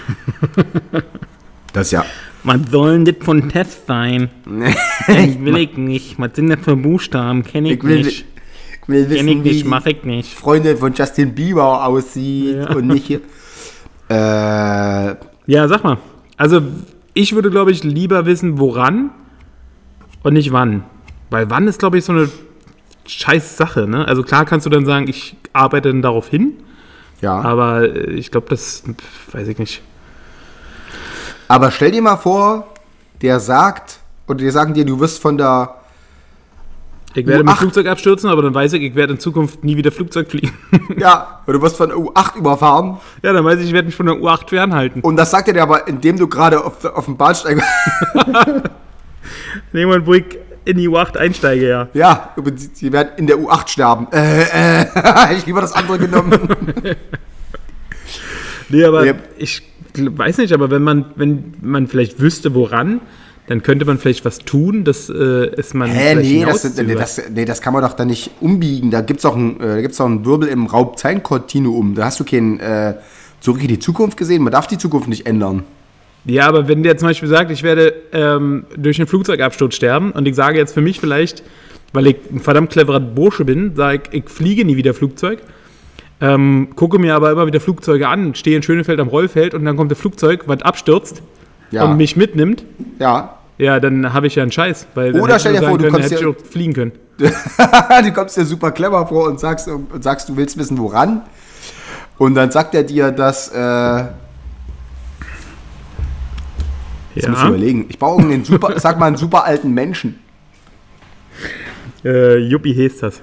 [1.74, 2.04] Das ja.
[2.44, 4.30] Was soll denn das von Test sein?
[5.08, 6.20] Das will ich nicht.
[6.20, 7.44] Was sind das für Buchstaben?
[7.44, 8.26] Kenn ich, Ich will, nicht.
[8.82, 10.34] ich will Kenn ich wissen, nicht, mach ich nicht.
[10.34, 12.76] Freundin von Justin Bieber aussieht Ja.
[12.76, 13.22] und nicht hier.
[14.10, 15.16] Äh,
[15.48, 15.98] Ja, sag mal.
[16.38, 16.62] Also,
[17.14, 19.12] ich würde, glaube ich, lieber wissen, woran
[20.24, 20.84] und nicht wann.
[21.30, 22.30] Weil wann ist, glaube ich, so eine
[23.06, 24.08] scheiß Sache, ne?
[24.08, 26.54] Also klar kannst du dann sagen, ich arbeite dann darauf hin,
[27.22, 27.40] ja.
[27.40, 28.84] aber äh, ich glaube, das
[29.32, 29.82] weiß ich nicht.
[31.48, 32.68] Aber stell dir mal vor,
[33.22, 35.76] der sagt, oder die sagen dir, du wirst von der.
[37.14, 37.58] Ich werde mit U8.
[37.58, 40.54] Flugzeug abstürzen, aber dann weiß ich, ich werde in Zukunft nie wieder Flugzeug fliegen.
[40.98, 43.00] Ja, oder du wirst von der U8 überfahren.
[43.24, 45.02] ja, dann weiß ich, ich werde mich von der U8 fernhalten.
[45.02, 47.62] Und das sagt er dir aber, indem du gerade auf, auf dem Bahnsteig.
[49.74, 50.26] Dem Moment, wo ich
[50.66, 51.88] in die U8 einsteige, ja.
[51.94, 52.36] ja,
[52.74, 54.08] sie werden in der U8 sterben.
[54.12, 56.40] Äh, äh, hätte ich lieber das andere genommen.
[58.70, 59.16] Nee, aber Ja.
[59.38, 59.64] ich
[59.98, 63.02] weiß nicht, aber wenn man, wenn man vielleicht wüsste, woran,
[63.48, 65.90] dann könnte man vielleicht was tun, dass äh, es man.
[65.90, 68.92] Hä, nee das, nee, das, nee, das kann man doch da nicht umbiegen.
[68.92, 71.96] Da gibt es auch, ein, äh, gibt's auch einen Wirbel im Raumzeitkontinuum.
[71.96, 72.94] Da hast du keinen äh,
[73.42, 74.44] Zurück in die Zukunft gesehen.
[74.44, 75.64] Man darf die Zukunft nicht ändern.
[76.26, 80.28] Ja, aber wenn der zum Beispiel sagt, ich werde ähm, durch einen Flugzeugabsturz sterben und
[80.28, 81.44] ich sage jetzt für mich vielleicht,
[81.94, 85.40] weil ich ein verdammt cleverer Bursche bin, sage ich, ich fliege nie wieder Flugzeug,
[86.22, 89.76] ähm, gucke mir aber immer wieder Flugzeuge an, stehe in Schönefeld am Rollfeld und dann
[89.76, 91.24] kommt das Flugzeug, was abstürzt
[91.72, 91.86] Ja.
[91.86, 92.64] und mich mitnimmt,
[93.00, 93.38] Ja.
[93.58, 94.86] ja, dann habe ich ja einen Scheiß.
[94.94, 96.92] Weil Oder stell dir vor, du können, kommst hätte ja- ich auch fliegen können.
[97.18, 101.24] du kommst dir super clever vor und sagst, und sagst, du willst wissen, woran.
[102.20, 103.50] Und dann sagt er dir, dass.
[103.50, 104.04] Äh,
[107.16, 107.50] jetzt muss ich Ja.
[107.50, 107.86] überlegen.
[107.90, 110.20] Ich brauche einen super, sag mal, einen super alten Menschen.
[112.04, 113.22] Äh, Juppie das.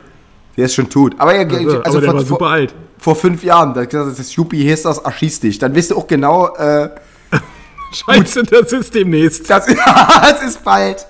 [0.57, 1.15] Der ist schon tot.
[1.19, 2.75] Aber, er, Also, also der vor, super vor, alt.
[2.99, 5.59] vor fünf Jahren, da hat gesagt, das ist Juppie Hesters, erschieß dich.
[5.59, 6.91] Dann wisst ihr auch genau, äh,
[7.93, 9.49] Scheiße, das ist demnächst.
[9.49, 11.07] das, ja, es ist bald.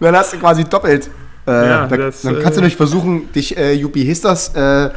[0.00, 1.10] dann hast du quasi doppelt.
[1.46, 4.90] Äh, Ja, da, das, dann äh, kannst du nicht versuchen, dich äh, Juppie Hesters äh,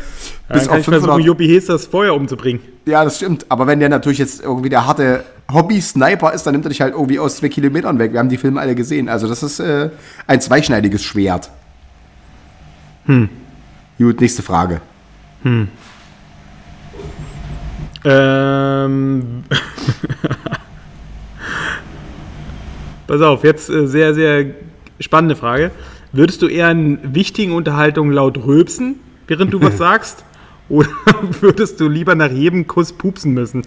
[0.51, 2.61] bis auf ich versuchen, 500 Juppie das Feuer umzubringen.
[2.85, 3.45] Ja, das stimmt.
[3.49, 6.93] Aber wenn der natürlich jetzt irgendwie der harte Hobby-Sniper ist, dann nimmt er dich halt
[6.93, 8.13] irgendwie aus zwei Kilometern weg.
[8.13, 9.09] Wir haben die Filme alle gesehen.
[9.09, 9.89] Also das ist äh,
[10.25, 11.51] ein zweischneidiges Schwert.
[13.05, 13.29] Hm.
[13.99, 14.81] Gut, nächste Frage.
[18.05, 19.43] Ähm.
[23.07, 24.45] Pass auf, jetzt äh, sehr, sehr
[24.99, 25.71] spannende Frage.
[26.11, 30.25] Würdest du eher in wichtigen Unterhaltungen laut rülpsen, während du was sagst?
[30.67, 30.89] Oder
[31.41, 33.63] würdest du lieber nach jedem Kuss pupsen müssen?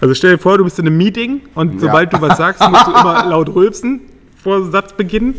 [0.00, 2.86] Also stell dir vor, du bist in einem Meeting und sobald du was sagst, musst
[2.86, 4.00] du immer laut rülpsen
[4.42, 5.34] vor Satzbeginn.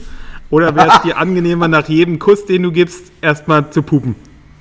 [0.49, 4.15] Oder wäre es dir angenehmer, nach jedem Kuss, den du gibst, erstmal zu pupen?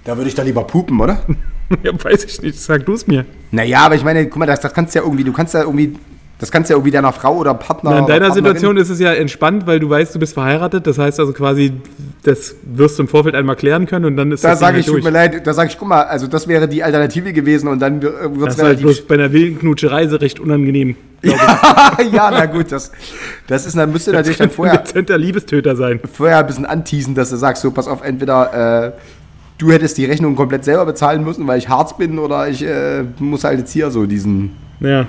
[0.05, 1.21] Da würde ich da lieber pupen, oder?
[1.83, 3.25] Ja, weiß ich nicht, sag du es mir.
[3.51, 5.63] naja, aber ich meine, guck mal, das, das kannst du ja irgendwie, du kannst ja
[5.63, 5.97] irgendwie,
[6.39, 7.93] das kannst du ja irgendwie deiner Frau oder Partner.
[7.93, 10.87] Na, in deiner Situation ist es ja entspannt, weil du weißt, du bist verheiratet.
[10.87, 11.73] Das heißt also quasi,
[12.25, 14.75] das wirst du im Vorfeld einmal klären können und dann ist Da das Ding sage
[14.77, 17.33] halt ich, tut mir leid, da sage ich, guck mal, also das wäre die Alternative
[17.33, 20.17] gewesen und dann wird Das es ist halt relativ bloß bei einer wilden Knutscherei so
[20.17, 20.97] recht unangenehm.
[21.23, 22.93] ja, na gut, das,
[23.47, 26.01] das ist, dann müsste natürlich dann Ein vorher, dezenter Liebestöter sein.
[26.13, 28.93] vorher ein bisschen anteasen, dass du sagst, so, pass auf, entweder äh,
[29.57, 33.05] du hättest die Rechnung komplett selber bezahlen müssen, weil ich Harz bin, oder ich äh,
[33.19, 34.55] muss halt jetzt hier so diesen.
[34.81, 35.07] Ja.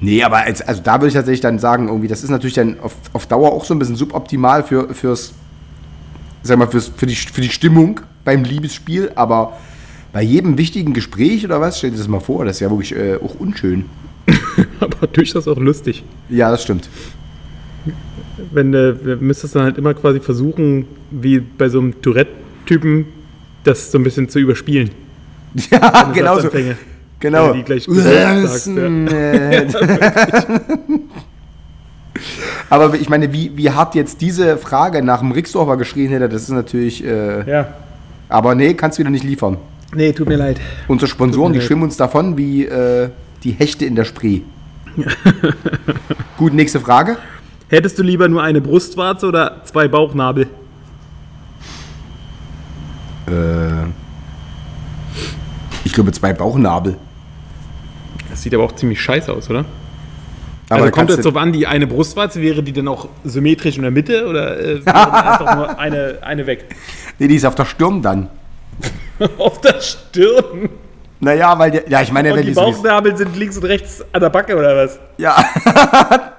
[0.00, 2.78] Nee, aber als, also da würde ich tatsächlich dann sagen, irgendwie, das ist natürlich dann
[2.80, 5.34] auf, auf Dauer auch so ein bisschen suboptimal für, fürs,
[6.42, 9.54] sag mal, fürs, für, die, für die Stimmung beim Liebesspiel, aber
[10.12, 12.94] bei jedem wichtigen Gespräch oder was, stell dir das mal vor, das ist ja wirklich
[12.96, 13.86] äh, auch unschön.
[14.80, 16.04] Aber durchaus auch lustig.
[16.28, 16.88] Ja, das stimmt.
[18.52, 23.06] Wenn äh, du müsstest dann halt immer quasi versuchen, wie bei so einem Tourette-Typen,
[23.64, 24.90] das so ein bisschen zu überspielen.
[25.70, 26.50] Ja, genau so.
[27.20, 27.52] Genau.
[27.52, 28.68] Die gleich sagst,
[32.70, 36.42] Aber ich meine, wie, wie hart jetzt diese Frage nach dem Rixdorfer geschrien hätte, das
[36.42, 37.04] ist natürlich.
[37.04, 37.68] Äh, Ja.
[38.28, 39.56] aber nee, kannst du wieder nicht liefern.
[39.94, 40.60] Nee, tut mir leid.
[40.86, 41.66] Unsere Sponsoren, die leid.
[41.66, 43.08] schwimmen uns davon wie äh,
[43.42, 44.42] die Hechte in der Spree.
[46.36, 47.16] Gut, nächste Frage.
[47.68, 50.46] Hättest du lieber nur eine Brustwarze oder zwei Bauchnabel?
[53.28, 53.86] Äh,
[55.84, 56.96] ich glaube, zwei Bauchnabel.
[58.38, 59.64] Das sieht aber auch ziemlich scheiße aus, oder?
[60.68, 63.82] Aber also kommt jetzt drauf an, die eine Brustwarze, wäre die dann auch symmetrisch in
[63.82, 66.66] der Mitte oder äh, einfach nur eine, eine weg?
[67.18, 68.30] Nee, die ist auf der Stirn dann.
[69.38, 70.68] Auf der Stirn.
[71.18, 72.52] Naja, weil der, ja, ich meine, Und wenn die.
[72.52, 75.00] Bauchnabel sind links und rechts an der Backe oder was?
[75.16, 75.34] Ja.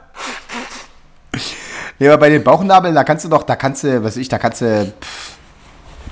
[1.99, 4.38] nee, aber bei den Bauchnabeln, da kannst du doch, da kannst du, was ich, da
[4.38, 5.31] kannst du, pff,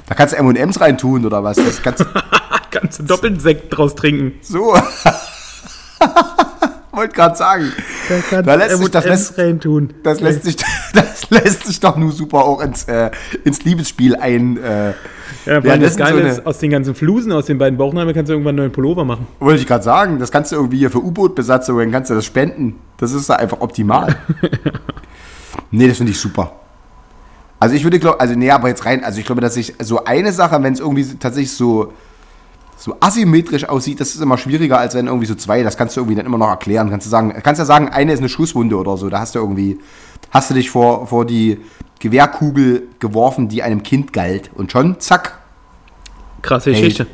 [0.09, 1.55] da kannst du M&M's reintun oder was.
[1.55, 2.05] Das kannst du
[2.71, 4.33] Kannst du doppelten Sekt draus trinken.
[4.41, 4.75] so.
[6.97, 7.71] Wollte gerade sagen.
[8.31, 9.93] Da Da lässt sich das lässt, reintun.
[10.03, 10.55] das lässt sich
[10.93, 13.11] das lässt sich doch nur super auch ins, äh,
[13.43, 14.57] ins Liebesspiel ein.
[14.57, 14.93] Äh,
[15.45, 18.13] Ja, weil das so Geile eine- ist, aus den ganzen Flusen, aus den beiden Bauchnabeln
[18.15, 19.27] kannst du irgendwann einen neuen Pullover machen.
[19.39, 22.75] wollte ich gerade sagen, das kannst du irgendwie hier für U-Boot-Besatzungen, kannst du das spenden.
[22.97, 24.15] Das ist da einfach optimal.
[25.71, 26.51] nee, das finde ich super.
[27.59, 30.03] Also ich würde glaube, also nee, aber jetzt rein, also ich glaube, dass ich so
[30.05, 31.93] eine Sache, wenn es irgendwie tatsächlich so
[32.87, 35.99] so asymmetrisch aussieht, das ist immer schwieriger, als wenn irgendwie so zwei, das kannst du
[35.99, 36.89] irgendwie dann immer noch erklären.
[36.89, 39.39] Kannst du sagen, kannst ja sagen, eine ist eine Schusswunde oder so, da hast du
[39.39, 39.77] irgendwie,
[40.31, 41.59] hast du dich vor, vor die
[41.99, 44.51] Gewehrkugel geworfen, die einem Kind galt.
[44.55, 45.37] Und schon, zack,
[46.41, 46.79] Krasse Hey.
[46.79, 47.07] Geschichte.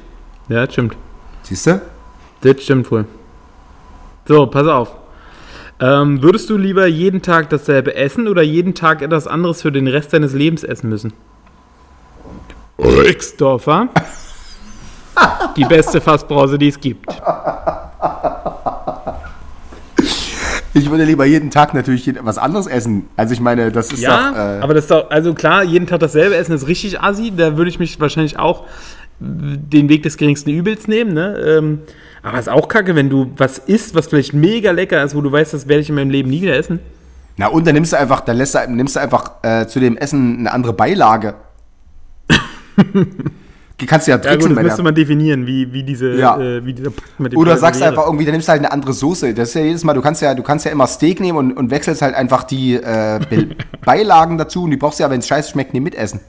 [0.48, 0.96] Ja, das stimmt.
[1.42, 1.82] siehst du?
[2.42, 3.06] Das stimmt wohl.
[4.28, 4.92] So, pass auf.
[5.80, 9.88] Ähm, würdest du lieber jeden Tag dasselbe essen oder jeden Tag etwas anderes für den
[9.88, 11.14] Rest deines Lebens essen müssen?
[12.78, 13.90] Rixdorfer.
[15.58, 17.08] Die beste Fassbrause, die es gibt.
[20.76, 23.08] Ich würde lieber jeden Tag natürlich was anderes essen.
[23.16, 24.38] Also ich meine, das ist Ja, doch.
[24.38, 27.32] Äh, aber das ist doch, also klar, jeden Tag dasselbe essen ist richtig assi.
[27.36, 28.64] Da würde ich mich wahrscheinlich auch
[29.20, 31.38] den Weg des geringsten Übels nehmen, ne?
[31.38, 31.82] Ähm,
[32.24, 35.32] aber ist auch kacke, wenn du was isst, was vielleicht mega lecker ist, wo du
[35.32, 36.80] weißt, das werde ich in meinem Leben nie wieder essen.
[37.38, 39.96] na und dann nimmst du einfach, dann lässt du, nimmst du einfach äh, zu dem
[39.98, 41.36] Essen eine andere Beilage.
[43.86, 46.40] Kannst du ja Ja gut, tricksen das müsste man definieren, wie, wie diese, Ja.
[46.40, 47.92] äh, wie dieser Pakt mit dem Oder sagst du wäre.
[47.92, 49.34] einfach irgendwie, dann nimmst du halt eine andere Soße.
[49.34, 51.52] Das ist ja jedes Mal, du kannst ja, du kannst ja immer Steak nehmen und,
[51.54, 53.50] und wechselst halt einfach die äh, Be
[53.86, 56.20] Beilagen dazu und die brauchst du ja, wenn es scheiße schmeckt, nicht mitessen.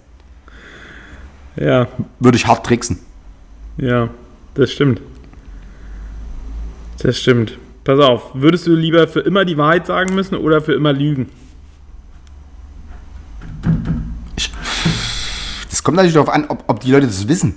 [1.56, 1.86] Ja,
[2.20, 2.98] Würde ich hart tricksen.
[3.76, 4.08] ja,
[4.54, 5.00] das stimmt.
[7.02, 7.58] Das stimmt.
[7.84, 11.28] Pass auf, würdest du lieber für immer die Wahrheit sagen müssen oder für immer lügen?
[15.84, 17.56] Das kommt natürlich darauf an, ob, ob die Leute das wissen.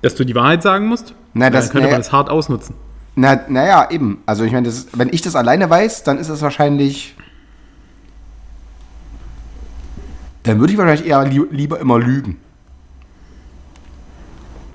[0.00, 1.12] Dass du die Wahrheit sagen musst?
[1.34, 1.94] Na, das- dann könnte naja.
[1.94, 2.76] man das hart ausnutzen.
[3.16, 4.22] Na, naja, eben.
[4.26, 7.16] Also ich meine, das, wenn ich das alleine weiß, dann ist es wahrscheinlich.
[10.44, 12.36] Dann würde ich wahrscheinlich eher li lieber immer lügen.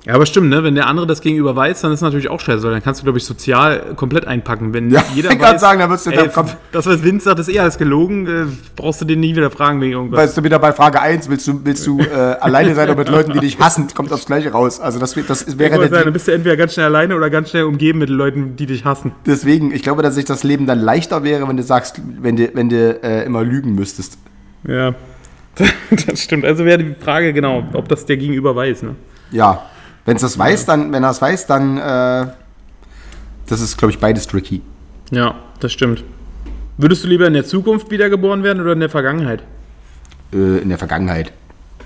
[0.08, 0.64] Ja, aber stimmt, ne?
[0.64, 2.64] Wenn der andere das gegenüber weiß, dann ist natürlich auch scheiße.
[2.64, 4.74] weil Dann kannst du, glaube ich, sozial komplett einpacken.
[4.74, 7.26] Wenn Ja, jeder ich kann sagen, da würdest du- da ey, kommt- das, was Vince
[7.26, 8.26] sagt, ist eh alles gelogen.
[8.26, 8.46] Äh,
[8.78, 10.20] brauchst du den nie wieder fragen wegen irgendwas.
[10.20, 12.06] Weißt du, wieder bei Frage 1, willst du, willst du äh,
[12.40, 14.80] alleine sein oder mit Leuten, die dich hassen, kommt aufs Gleiche raus.
[14.80, 17.30] Also das, das wäre wollte sagen, der, dann bist du entweder ganz schnell alleine oder
[17.30, 19.12] ganz schnell umgeben mit Leuten, die dich hassen.
[19.26, 22.50] deswegen, ich glaube, dass sich das Leben dann leichter wäre, wenn du sagst, wenn du,
[22.54, 24.18] wenn du äh, immer lügen müsstest.
[24.66, 24.96] Ja,
[26.08, 26.46] das stimmt.
[26.46, 28.96] Also wäre die Frage, genau, ob das der Gegenüber weiß, ne?
[29.32, 29.64] Ja.
[30.08, 32.28] Wenn es das weiß, dann, wenn er es weiß, dann äh,
[33.46, 34.62] das ist, glaube ich, beides tricky.
[35.12, 36.06] Ja, das stimmt.
[36.78, 39.44] Würdest du lieber in der Zukunft wiedergeboren werden oder in der Vergangenheit?
[40.32, 41.34] Äh, in der Vergangenheit.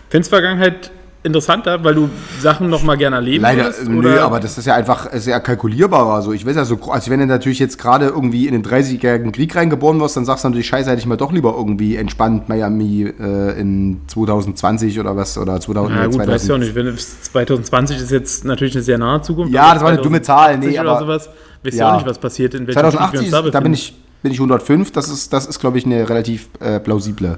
[0.10, 0.92] Findest Vergangenheit
[1.24, 4.76] interessanter, weil du Sachen noch mal gerne erleben Leider, äh, nö, aber das ist ja
[4.76, 6.08] einfach sehr kalkulierbar.
[6.14, 9.32] Also ich weiß ja so, also wenn du natürlich jetzt gerade irgendwie in den 30-jährigen
[9.32, 12.50] Krieg reingeboren wirst, dann sagst du natürlich, scheiße, hätte ich mal doch lieber irgendwie entspannt
[12.50, 16.34] Miami äh, in 2020 oder was, oder 2000, Ja gut, 2000.
[16.34, 16.76] weißt du auch nicht.
[16.76, 19.54] Wenn, 2020 ist jetzt natürlich eine sehr nahe Zukunft.
[19.54, 21.30] Ja, das war eine dumme Zahl, nee, 2080 oder aber- sowas.
[21.64, 21.92] Weißt du Ja.
[21.92, 24.32] auch nicht, was passiert, in welchem Krieg wir 2080, uns da da bin ich, bin
[24.32, 27.38] ich 105, das ist, das ist glaube ich, eine relativ äh, plausible.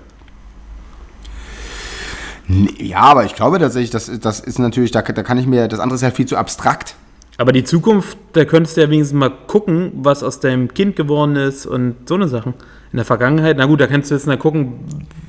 [2.48, 5.80] Ja, aber ich glaube tatsächlich, das, das ist natürlich, da, da kann ich mir, das
[5.80, 6.96] andere ist ja viel zu abstrakt.
[7.38, 11.36] Aber die Zukunft, da könntest du ja wenigstens mal gucken, was aus deinem Kind geworden
[11.36, 12.54] ist und so eine Sachen.
[12.92, 14.74] In der Vergangenheit, na gut, da kannst du jetzt mal gucken,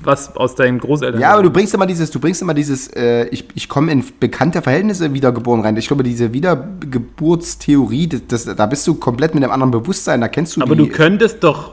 [0.03, 3.25] was aus deinen Großeltern Ja, aber du bringst immer dieses, du bringst immer dieses, äh,
[3.29, 5.75] ich, ich komme in bekannte Verhältnisse wiedergeboren rein.
[5.79, 10.29] Ich glaube, diese Wiedergeburtstheorie, das, das, da bist du komplett mit einem anderen Bewusstsein, da
[10.29, 10.89] kennst du Aber die.
[10.89, 11.73] du könntest doch.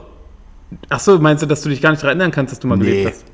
[0.87, 2.77] Ach so, meinst du, dass du dich gar nicht daran erinnern kannst, dass du mal
[2.77, 2.85] Nee.
[2.85, 3.25] gelebt hast?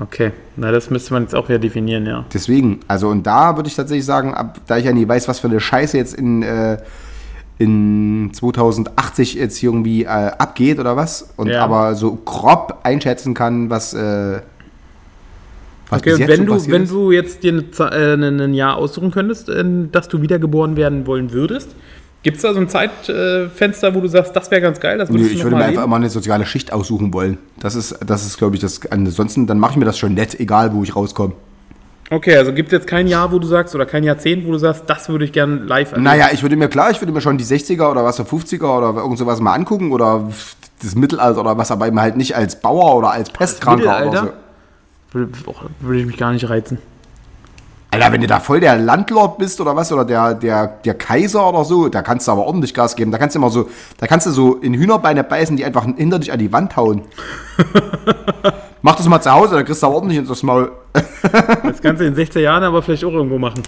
[0.00, 2.24] Okay, na, das müsste man jetzt auch wieder definieren, ja.
[2.34, 5.38] Deswegen, also und da würde ich tatsächlich sagen, ab, da ich ja nie weiß, was
[5.38, 6.78] für eine Scheiße jetzt in, äh,
[7.58, 11.62] in 2080 jetzt hier irgendwie äh, abgeht oder was, und Ja.
[11.62, 14.40] aber so grob einschätzen kann, was, äh,
[15.90, 16.90] was Okay, bis wenn du, wenn ist.
[16.92, 21.06] du jetzt dir eine, äh, ein ein Jahr aussuchen könntest, in das du wiedergeboren werden
[21.06, 21.68] wollen würdest,
[22.24, 25.24] gibt es da so ein Zeitfenster, wo du sagst, das wäre ganz geil, das Nö,
[25.24, 27.38] ich noch würde mal mir einfach immer eine soziale Schicht aussuchen wollen.
[27.60, 28.80] Das ist, das ist glaube ich, das.
[28.90, 31.34] Ansonsten, dann mache ich mir das schon nett, egal wo ich rauskomme.
[32.10, 34.58] Okay, also gibt es jetzt kein Jahr, wo du sagst, oder kein Jahrzehnt, wo du
[34.58, 36.02] sagst, das würde ich gerne live erleben?
[36.02, 39.00] Naja, ich würde mir klar, ich würde mir schon die 60er oder was, 50er oder
[39.00, 40.28] irgend sowas mal angucken oder
[40.82, 44.32] das Mittelalter oder was, aber eben halt nicht als Bauer oder als Pestkranker oder so.
[45.12, 46.78] Würde, oh, würde ich mich gar nicht reizen.
[47.94, 51.48] Alter, wenn du da voll der Landlord bist oder was, oder der, der, der Kaiser
[51.48, 53.12] oder so, da kannst du aber ordentlich Gas geben.
[53.12, 56.18] Da kannst du immer so, da kannst du so in Hühnerbeine beißen, die einfach hinter
[56.18, 57.02] dich an die Wand hauen.
[58.82, 60.72] Mach das mal zu Hause, dann kriegst du aber ordentlich ins Maul.
[61.62, 63.62] Das kannst du in 16 Jahren aber vielleicht auch irgendwo machen.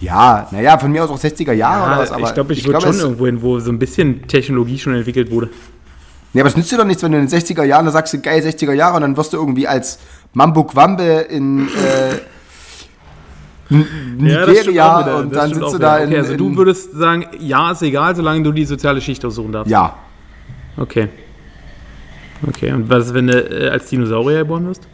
[0.00, 2.78] Ja, naja, von mir aus auch 60er Jahre oder was, aber ich glaube, ich, würde
[2.78, 5.50] glaube, schon irgendwo hin, wo so ein bisschen Technologie schon entwickelt wurde.
[6.32, 8.12] Ja, aber es nützt dir doch nichts, wenn du in den 60er Jahren, da sagst
[8.12, 9.98] du, geil, 60er Jahre, und dann wirst du irgendwie als
[10.32, 12.18] Mambo Quambe in äh,
[14.18, 17.82] Nigeria und dann sitzt du da in, Okay, also du in würdest sagen, ja, ist
[17.82, 19.70] egal, solange du die soziale Schicht aussuchen darfst.
[19.70, 19.96] Ja,
[20.76, 21.08] Okay.
[22.46, 24.86] Okay, und was ist, wenn du äh, als Dinosaurier geboren wirst?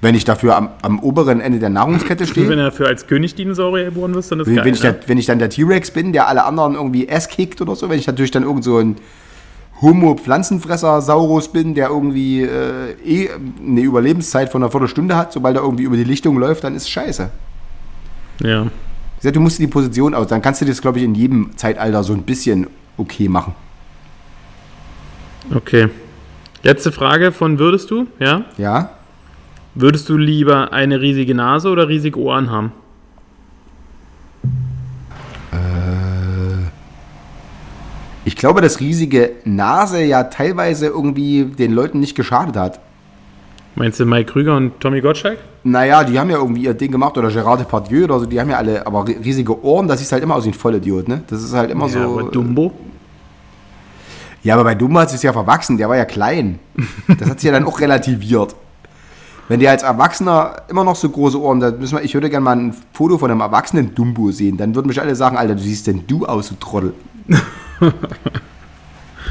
[0.00, 2.46] wenn ich dafür am, am oberen Ende der Nahrungskette Wenn stehe.
[2.46, 4.64] du dafür als König-Dinosaurier geboren wirst, dann ist Wenn, geil.
[4.66, 7.62] wenn, ich der, wenn ich dann der T-Rex bin, der alle anderen irgendwie ass kickt
[7.62, 8.96] oder so, wenn ich natürlich dann irgend so ein
[9.80, 13.30] Homo-Pflanzenfresser-Saurus bin, der irgendwie äh, eh
[13.66, 16.90] eine Überlebenszeit von einer Viertelstunde hat, sobald er irgendwie über die Lichtung läuft, dann ist
[16.90, 17.30] scheiße.
[18.40, 18.66] Ja.
[19.22, 22.12] Du musst die Position aus, dann kannst du das, glaube ich, in jedem Zeitalter so
[22.12, 22.66] ein bisschen
[22.96, 23.54] okay machen.
[25.54, 25.88] Okay.
[26.62, 28.44] Letzte Frage von würdest du, ja?
[28.58, 28.90] Ja?
[29.74, 32.72] Würdest du lieber eine riesige Nase oder riesige Ohren haben?
[38.26, 42.80] Ich glaube, dass riesige Nase ja teilweise irgendwie den Leuten nicht geschadet hat.
[43.76, 45.38] Meinst du Mike Krüger und Tommy Gottschalk?
[45.64, 48.50] Naja, die haben ja irgendwie ihr Ding gemacht oder Gerard Depardieu oder so, die haben
[48.50, 51.22] ja alle, aber ri- riesige Ohren, das sieht halt immer aus wie ein Vollidiot, ne?
[51.26, 51.98] Das ist halt immer so.
[51.98, 52.72] ja, aber Dumbo?
[54.44, 56.58] Ja, aber bei Dumbo hat es ja verwachsen, der war ja klein.
[57.18, 58.54] Das hat sich ja dann auch relativiert.
[59.48, 62.44] Wenn der als Erwachsener immer noch so große Ohren, da müssen wir, ich würde gerne
[62.44, 65.60] mal ein Foto von einem erwachsenen Dumbo sehen, dann würden mich alle sagen, Alter, du
[65.62, 66.94] siehst denn du aus, du Trottel.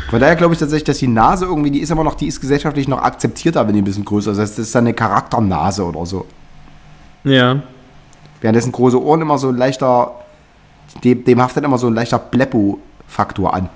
[0.09, 2.41] Von daher glaube ich tatsächlich, dass die Nase irgendwie, die ist aber noch, die ist
[2.41, 4.37] gesellschaftlich noch akzeptierter, wenn die ein bisschen größer ist.
[4.37, 6.25] Das heißt, das ist dann eine Charakternase oder so.
[7.23, 7.61] Ja.
[8.41, 10.11] Währenddessen große Ohren immer so ein leichter,
[11.03, 13.69] dem, dem haftet immer so ein leichter Bleppo-Faktor an.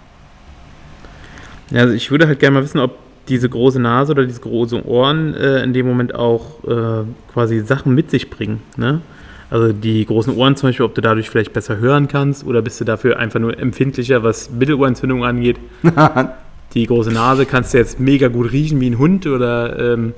[1.72, 2.98] Ja, also ich würde halt gerne mal wissen, ob
[3.28, 7.04] diese große Nase oder diese großen Ohren äh, in dem Moment auch äh,
[7.34, 8.62] quasi Sachen mit sich bringen.
[8.78, 9.02] Ne?
[9.50, 12.82] Also die großen Ohren zum Beispiel, ob du dadurch vielleicht besser hören kannst oder bist
[12.82, 15.58] du dafür einfach nur empfindlicher, was Mittelohrentzündung angeht.
[16.74, 20.14] die große Nase kannst du jetzt mega gut riechen wie ein Hund oder ähm,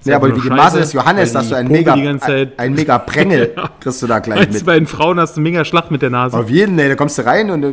[0.00, 2.20] ist Ja, aber wie die Nase scheiße, des Johannes, dass du ein mega, ein,
[2.58, 4.66] ein mega Prängel kriegst du da gleich mit.
[4.66, 6.36] bei den Frauen hast du mega Schlacht mit der Nase.
[6.36, 7.72] Auf jeden, ey, da kommst du rein und äh,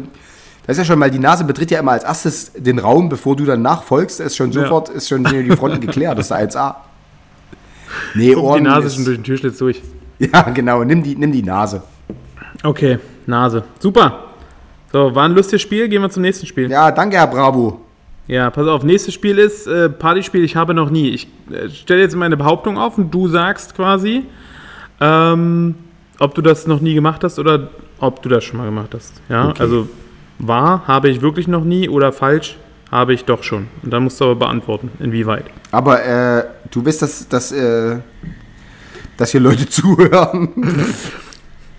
[0.65, 3.35] da ist ja schon mal, die Nase betritt ja immer als erstes den Raum, bevor
[3.35, 4.61] du dann nachfolgst, ist schon Ja.
[4.61, 6.75] sofort, ist schon die Fronten geklärt, das ist 1A.
[8.15, 9.81] Nee, Guck die Nase schon durch den Türschlitz durch.
[10.33, 11.81] Ja, genau, nimm die, nimm die Nase.
[12.63, 13.63] Okay, Nase.
[13.79, 14.25] Super.
[14.91, 15.87] So, war ein lustiges Spiel.
[15.89, 16.69] Gehen wir zum nächsten Spiel.
[16.69, 17.79] Ja, danke, Herr Bravo.
[18.27, 21.09] Ja, pass auf, nächstes Spiel ist äh, Partyspiel, ich habe noch nie.
[21.09, 24.25] Ich äh, stelle jetzt meine Behauptung auf und du sagst quasi,
[25.01, 25.75] ähm,
[26.19, 27.69] ob du das noch nie gemacht hast oder
[27.99, 29.19] ob du das schon mal gemacht hast.
[29.27, 29.61] Ja, Okay.
[29.63, 29.89] also
[30.39, 32.57] wahr habe ich wirklich noch nie oder falsch
[32.91, 33.67] habe ich doch schon.
[33.83, 35.45] Und dann musst du aber beantworten, inwieweit.
[35.71, 37.97] Aber äh, du bist das, das, äh,
[39.21, 40.49] dass hier Leute zuhören.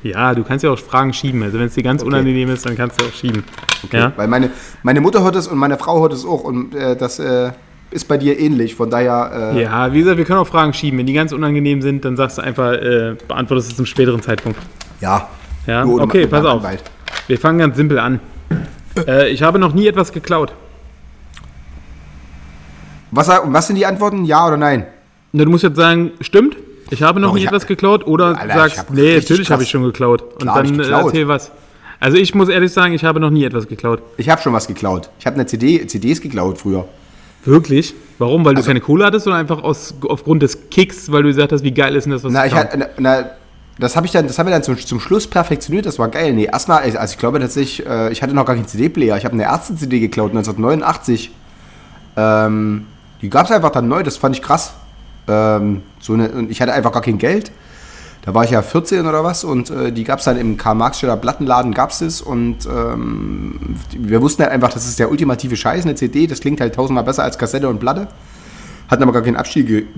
[0.02, 1.42] Ja, du kannst ja auch Fragen schieben.
[1.42, 3.44] Also wenn es dir ganz unangenehm ist, dann kannst du auch schieben.
[3.92, 4.12] Ja?
[4.16, 4.50] Weil meine,
[4.82, 7.50] meine Mutter hört es und meine Frau hört es auch und äh, das äh,
[7.90, 8.74] ist bei dir ähnlich.
[8.74, 10.98] Von daher, äh, ja, wie gesagt, wir können auch Fragen schieben.
[10.98, 14.58] Wenn die ganz unangenehm sind, dann sagst du einfach, äh, beantwortest es zum späteren Zeitpunkt.
[15.00, 15.28] ja.
[15.64, 16.58] Ja, Nur okay, pass auf.
[16.58, 16.82] Anwalt.
[17.28, 18.18] Wir fangen ganz simpel an.
[19.06, 20.52] Äh, ich habe noch nie etwas geklaut.
[23.12, 24.24] Was, was sind die Antworten?
[24.24, 24.86] Ja oder nein?
[25.30, 26.56] Na, du musst jetzt sagen, stimmt,
[26.90, 29.70] ich habe noch Doch, hab- etwas geklaut oder Alter, sagst, hab nee, natürlich habe ich
[29.70, 30.22] schon geklaut.
[30.22, 31.06] Und Klar dann äh, geklaut.
[31.06, 31.50] erzähl was.
[32.00, 34.02] Also ich muss ehrlich sagen, ich habe noch nie etwas geklaut.
[34.16, 35.08] Ich habe schon was geklaut.
[35.20, 36.84] Ich habe eine CD, CDs geklaut früher.
[37.44, 37.94] Wirklich?
[38.18, 38.44] Warum?
[38.44, 41.52] Weil Also- du keine Kohle hattest oder einfach aus, aufgrund des Kicks, weil du gesagt
[41.52, 43.30] hast, wie geil ist denn das, was Na, ich hatte, na, na,
[43.78, 45.86] das habe ich dann, das haben wir dann zum, zum Schluss perfektioniert.
[45.86, 46.32] Das war geil.
[46.34, 49.16] Nee, erstmal, also ich glaube tatsächlich, äh, ich hatte noch gar keinen CD-Player.
[49.16, 51.30] Ich habe eine Ärzte-CD geklaut 1989.
[52.16, 52.86] Ähm,
[53.22, 54.02] die gab es einfach dann neu.
[54.02, 54.74] Das fand ich krass.
[55.28, 57.52] Ähm, so eine, und ich hatte einfach gar kein Geld.
[58.24, 61.16] Da war ich ja 14 oder was und äh, die gab es dann im Karl-Marx-Steller
[61.16, 65.84] Plattenladen, gab es das und ähm, wir wussten halt einfach, das ist der ultimative Scheiß,
[65.84, 68.06] eine CD, das klingt halt tausendmal besser als Kassette und Platte.
[68.88, 69.88] Hatten aber gar kein Abspiel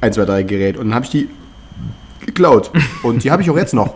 [0.00, 1.28] 1, 2, 3 Gerät und dann habe ich die
[2.24, 2.70] geklaut
[3.02, 3.94] und die habe ich auch jetzt noch.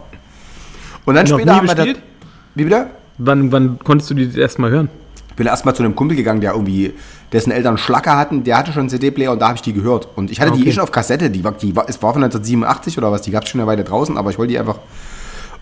[1.05, 1.87] Und dann Noch später haben wir das?
[2.57, 2.89] Wie bitte?
[3.19, 4.89] Wann, wann konntest du die das erste Mal hören?
[5.39, 6.95] Ich bin erstmal zu einem Kumpel gegangen, der irgendwie,
[7.33, 10.09] dessen Eltern Schlacker hatten, der hatte schon einen CD-Player und da habe ich die gehört.
[10.17, 10.71] Und ich hatte die Okay.
[10.71, 13.31] eh schon auf Kassette, die war, die war, es war von 1987 oder was, die
[13.31, 14.81] gab es schon eine Weile draußen, aber ich wollte die einfach.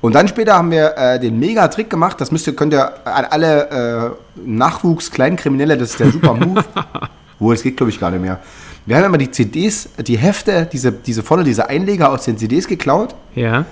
[0.01, 3.27] Und dann später haben wir äh, den Mega-Trick gemacht, das müsst ihr, könnt ihr an
[3.27, 6.65] alle äh, Nachwuchs-Kleinkriminelle, das ist der super Move.
[7.39, 8.41] Wo es geht, glaube ich, gar nicht mehr.
[8.87, 12.67] Wir haben immer die CDs, die Hefte, diese, diese vorne, diese Einleger aus den CDs
[12.67, 13.15] geklaut.
[13.35, 13.67] Ja.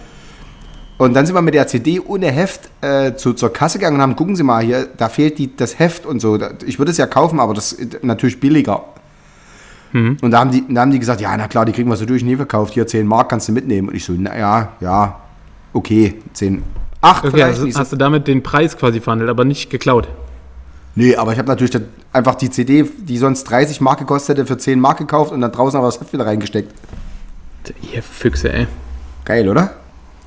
[0.96, 4.02] Und dann sind wir mit der CD ohne Heft äh, zu, zur Kasse gegangen und
[4.02, 6.38] haben, gucken Sie mal hier, da fehlt die, das Heft und so.
[6.66, 8.84] Ich würde es ja kaufen, aber das ist natürlich billiger.
[9.92, 10.18] Mhm.
[10.22, 12.06] Und da haben, die, da haben die gesagt, ja, na klar, die kriegen wir so
[12.06, 12.74] durch, nie verkauft.
[12.74, 13.88] Hier 10 Mark kannst du mitnehmen.
[13.88, 15.20] Und ich so, naja, ja,
[15.72, 16.62] okay, 10,
[17.00, 17.58] 8 Okay, vielleicht.
[17.60, 20.08] also so, hast du damit den Preis quasi verhandelt, aber nicht geklaut.
[20.94, 21.76] nee, aber ich habe natürlich
[22.12, 25.50] einfach die CD, die sonst 30 Mark gekostet hätte, für 10 Mark gekauft und dann
[25.50, 26.72] draußen aber das Heft wieder reingesteckt.
[27.92, 28.66] Ihr Füchse, ey.
[29.24, 29.74] Geil, oder?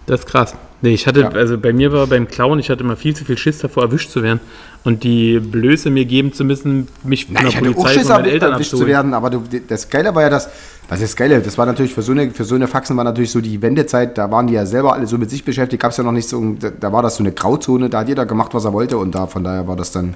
[0.07, 0.55] Das ist krass.
[0.81, 1.29] Nee, ich hatte, Ja.
[1.29, 4.09] also bei mir war beim Klauen, ich hatte immer viel zu viel Schiss davor, erwischt
[4.09, 4.39] zu werden.
[4.83, 7.93] Und die Blöße mir geben zu müssen, mich von Na, der ich hatte auch Polizei
[7.93, 10.49] Schiss, von meinen aber Eltern erwischt zu werden, aber du, das Geile war ja das,
[10.87, 11.41] was ist das Geile?
[11.41, 14.17] Das war natürlich für so eine, für so eine Faxen war natürlich so die Wendezeit,
[14.17, 16.29] da waren die ja selber alle so mit sich beschäftigt, gab es ja noch nicht
[16.29, 19.13] so, da, war das so eine Grauzone, da hat jeder gemacht, was er wollte und
[19.13, 20.13] da, von daher war das dann,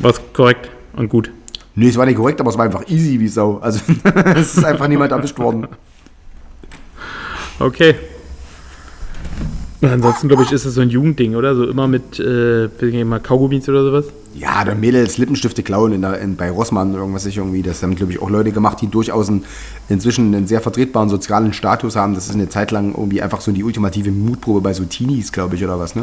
[0.00, 1.30] Was korrekt und gut.
[1.74, 3.80] nee, es war nicht korrekt, aber es war einfach easy wie Sau, also
[4.34, 5.68] es ist einfach niemand erwischt worden.
[7.58, 7.94] Okay.
[9.82, 11.54] Ansonsten, glaube ich, ist es so ein Jugendding, oder?
[11.54, 12.68] So immer mit, äh,
[13.04, 14.04] mal Kaugummis oder sowas.
[14.34, 17.62] Ja, der Mädels Lippenstifte klauen in der, in, bei Rossmann oder irgendwas ich irgendwie.
[17.62, 19.44] Das haben, glaube ich, auch Leute gemacht, die durchaus einen,
[19.88, 22.14] inzwischen einen sehr vertretbaren sozialen Status haben.
[22.14, 25.56] Das ist eine Zeit lang irgendwie einfach so die ultimative Mutprobe bei so Teenies, glaube
[25.56, 26.02] ich, oder was, ne?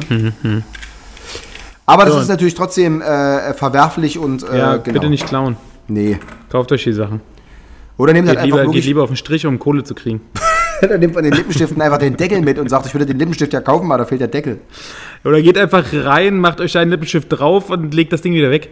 [1.85, 2.19] Aber das So.
[2.21, 4.93] ist natürlich trotzdem äh, verwerflich und äh, Ja, genau.
[4.99, 5.55] bitte nicht klauen.
[5.87, 6.19] Nee.
[6.49, 7.21] Kauft euch die Sachen.
[7.97, 9.95] Oder nehmt halt Geht einfach lieber, geht wirklich, lieber auf den Strich, um Kohle zu
[9.95, 10.21] kriegen.
[10.89, 13.53] dann nimmt man den Lippenstiften einfach den Deckel mit und sagt, ich würde den Lippenstift
[13.53, 14.59] ja kaufen, aber da fehlt der Deckel.
[15.23, 18.69] Oder geht einfach rein, macht euch einen Lippenstift drauf und legt das Ding wieder weg.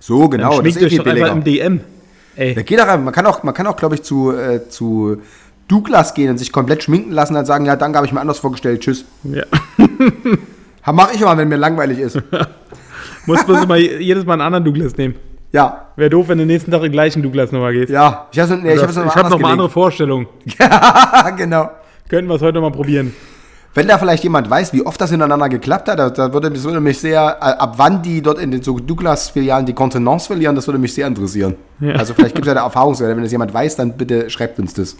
[0.00, 1.64] So, genau, Dann das schminkt ist eh euch doch einfach billiger.
[1.66, 1.80] im DM.
[2.36, 5.18] Ey, Da geht auch, man kann auch, man kann auch glaube ich, zu, äh, zu
[5.68, 8.20] Douglas gehen und sich komplett schminken lassen und dann sagen, ja, danke, habe ich mir
[8.20, 9.04] anders vorgestellt, tschüss.
[9.24, 9.44] ja.
[10.92, 12.20] Mache ich immer, wenn mir langweilig ist.
[13.26, 15.14] Muss immer jedes Mal einen anderen Douglas nehmen.
[15.54, 17.88] Ja, Wäre doof, wenn du den nächsten Tag den gleichen Douglas nochmal gehst.
[17.88, 18.26] ja.
[18.32, 20.26] Ich habe nee, ich hab's ich noch habe noch mal andere Vorstellungen.
[20.58, 21.36] andere.
[21.36, 21.70] genau.
[22.08, 23.14] Könnten wir es heute mal probieren.
[23.72, 26.64] Wenn da vielleicht jemand weiß, wie oft das hintereinander geklappt hat, da, da würde, das
[26.64, 30.56] würde mich sehr, äh, ab wann die dort in den so Douglas-Filialen die Kontenance verlieren,
[30.56, 31.54] das würde mich sehr interessieren.
[31.78, 31.94] Ja.
[31.94, 33.14] Also vielleicht gibt es ja da Erfahrungswerte.
[33.14, 34.96] Wenn das jemand weiß, dann bitte schreibt uns das.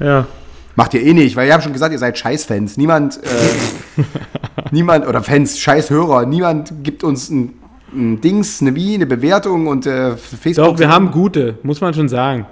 [0.00, 0.26] Ja.
[0.74, 2.76] Macht ihr eh nicht, weil ihr habt schon gesagt, ihr seid Scheiß-Fans.
[2.76, 4.02] Niemand, äh,
[4.72, 7.54] niemand, oder Fans, Scheiß-Hörer, niemand gibt uns ein,
[7.96, 10.64] ein Dings, eine Wie, eine Bewertung und äh, Facebook.
[10.66, 12.46] Doch, wir haben gute, muss man schon sagen.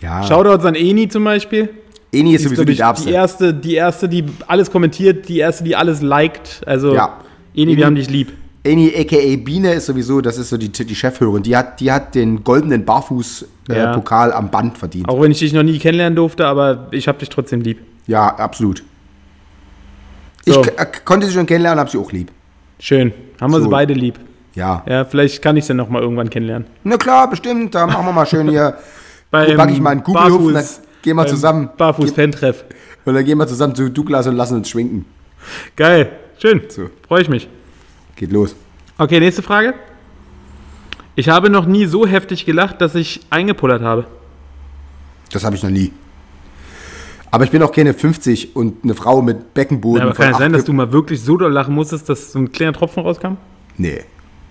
[0.00, 0.22] ja.
[0.22, 1.68] Shoutouts an Eni zum Beispiel.
[2.12, 3.08] Eni ist Die sowieso die ich, Derbste.
[3.08, 6.60] die erste, die erste, die alles kommentiert, die erste, die alles liked.
[6.66, 7.18] Also, Ja.
[7.54, 8.32] Eni, Eni- wir haben dich lieb.
[8.64, 11.42] Eni aka Biene ist sowieso, das ist so die, die Chefhörerin.
[11.42, 14.38] Die hat, die hat den goldenen Barfuß-Pokal äh, Ja.
[14.38, 15.08] Am Band verdient.
[15.08, 17.78] Auch wenn ich dich noch nie kennenlernen durfte, aber ich habe dich trotzdem lieb.
[18.06, 18.84] Ja, absolut.
[20.46, 20.60] So.
[20.60, 22.30] Ich k- konnte sie schon kennenlernen, habe sie auch lieb.
[22.78, 23.12] Schön.
[23.40, 23.64] Haben wir So.
[23.64, 24.18] sie beide lieb.
[24.54, 24.84] Ja.
[24.88, 26.68] Ja, vielleicht kann ich sie noch mal irgendwann kennenlernen.
[26.84, 27.74] Na klar, bestimmt.
[27.74, 28.76] Da machen wir mal schön hier.
[29.30, 30.64] Beim pack ich mal einen Kugelhupf und dann
[31.00, 31.70] gehen wir zusammen.
[31.76, 32.64] Barfuß-Fan-Treff.
[33.04, 35.06] Und dann gehen wir zusammen zu Douglas und lassen uns schwinken.
[35.74, 36.10] Geil.
[36.38, 36.62] Schön.
[36.68, 36.90] So.
[37.08, 37.48] Freue ich mich.
[38.16, 38.54] Geht los.
[38.98, 39.74] Okay, nächste Frage.
[41.14, 44.06] Ich habe noch nie so heftig gelacht, dass ich eingepullert habe.
[45.32, 45.92] Das habe ich noch nie.
[47.30, 49.98] Aber ich bin auch keine 50 und eine Frau mit Beckenboden.
[49.98, 52.38] Ja, aber kann es sein, dass du mal wirklich so doll lachen musstest, dass so
[52.38, 53.36] ein kleiner Tropfen rauskam?
[53.78, 54.02] Nee.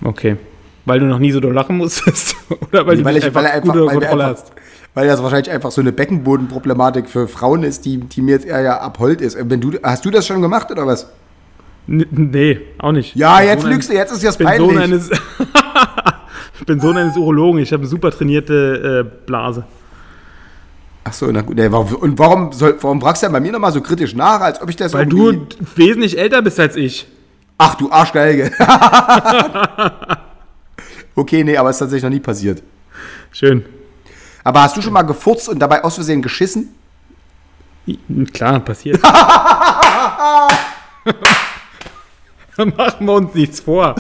[0.03, 0.37] Okay.
[0.85, 2.35] Weil du noch nie so doll lachen musstest?
[2.71, 4.51] Oder weil du weil, dich ich, weil, er einfach, gute weil, Kontrolle einfach, hast?
[4.93, 8.61] weil das wahrscheinlich einfach so eine Beckenbodenproblematik für Frauen ist, die, die mir jetzt eher
[8.61, 9.37] ja abhold ist.
[9.39, 11.07] Wenn du, hast du das schon gemacht oder was?
[11.87, 13.15] N nee, auch nicht.
[13.15, 14.69] Ja, jetzt lügst du, jetzt ist das peinlich.
[14.69, 15.09] Sohn eines,
[16.59, 17.61] ich bin Sohn eines Urologen.
[17.61, 19.65] Ich habe eine super trainierte äh, Blase.
[21.03, 21.57] Ach so, na gut.
[21.57, 24.61] Nee, Und warum, soll, warum fragst du denn bei mir nochmal so kritisch nach, als
[24.61, 27.07] ob ich das Weil du wesentlich älter bist als ich.
[27.63, 28.51] Ach, du Arschgeige.
[31.15, 32.63] okay, nee, aber ist tatsächlich noch nie passiert.
[33.31, 33.63] Schön.
[34.43, 36.73] Aber hast du schon mal gefurzt und dabei aus Versehen geschissen?
[38.33, 38.99] Klar, passiert.
[42.57, 43.93] Machen wir uns nichts vor.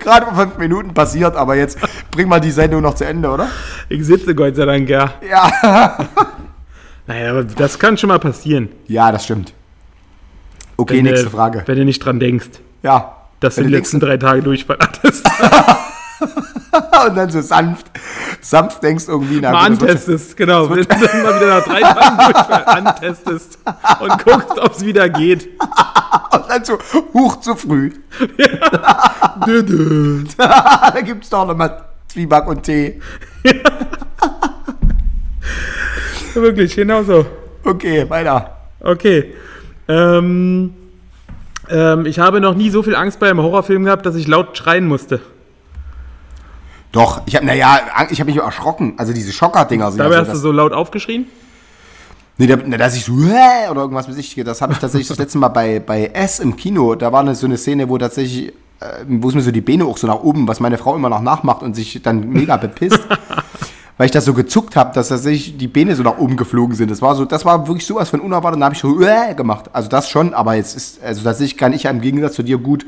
[0.00, 1.76] Gerade vor fünf Minuten passiert, aber jetzt
[2.10, 3.48] bring mal die Sendung noch zu Ende, oder?
[3.90, 5.12] Ich sitze Gott sei Dank, ja.
[5.28, 5.98] Ja.
[7.06, 8.70] Naja, aber das kann schon mal passieren.
[8.86, 9.52] Ja, das stimmt.
[10.76, 11.62] Okay, wenn nächste du, Frage.
[11.66, 12.48] Wenn du nicht dran denkst,
[12.82, 13.16] Ja.
[13.40, 15.26] dass du die letzten drei Tage Durchfall hattest.
[17.06, 17.86] Und dann so sanft,
[18.40, 19.52] sanft denkst irgendwie nach.
[19.52, 20.68] mal antestest, genau.
[20.68, 23.58] Wenn du dann mal wieder nach drei Tagen Durchfall antestest
[24.00, 25.48] und guckst, ob es wieder geht.
[26.32, 26.78] Und dann so,
[27.14, 27.92] huch, zu früh.
[29.46, 30.24] Dö, dö.
[30.36, 33.00] da gibt's doch nochmal Zwieback und Tee.
[36.34, 37.26] Wirklich, genau so.
[37.64, 38.56] Okay, weiter.
[38.80, 39.34] Okay.
[39.88, 40.74] Ähm,
[41.68, 44.56] ähm, ich habe noch nie so viel Angst bei einem Horrorfilm gehabt, dass ich laut
[44.56, 45.20] schreien musste.
[46.92, 47.80] Doch, ich habe, naja,
[48.10, 48.94] ich habe mich erschrocken.
[48.96, 51.26] Also diese Schocker-Dinger Dabei ja hast du so laut aufgeschrien?
[52.38, 55.48] nee, da, dass ich so, oder irgendwas sich, das habe ich tatsächlich das letzte Mal
[55.48, 58.48] bei, bei S im Kino, da war eine, so eine Szene, wo tatsächlich,
[58.80, 61.08] äh, wo es mir so die Beine auch so nach oben, was meine Frau immer
[61.08, 63.00] noch nachmacht und sich dann mega bepisst.
[63.98, 66.90] weil ich das so gezuckt habe, dass tatsächlich die Beine so nach oben geflogen sind.
[66.90, 68.60] Das war so, das war wirklich sowas von unerwartet.
[68.60, 69.70] Da habe ich so äh, gemacht.
[69.72, 72.58] Also das schon, aber jetzt ist, also tatsächlich kann ich ja im Gegensatz zu dir
[72.58, 72.84] gut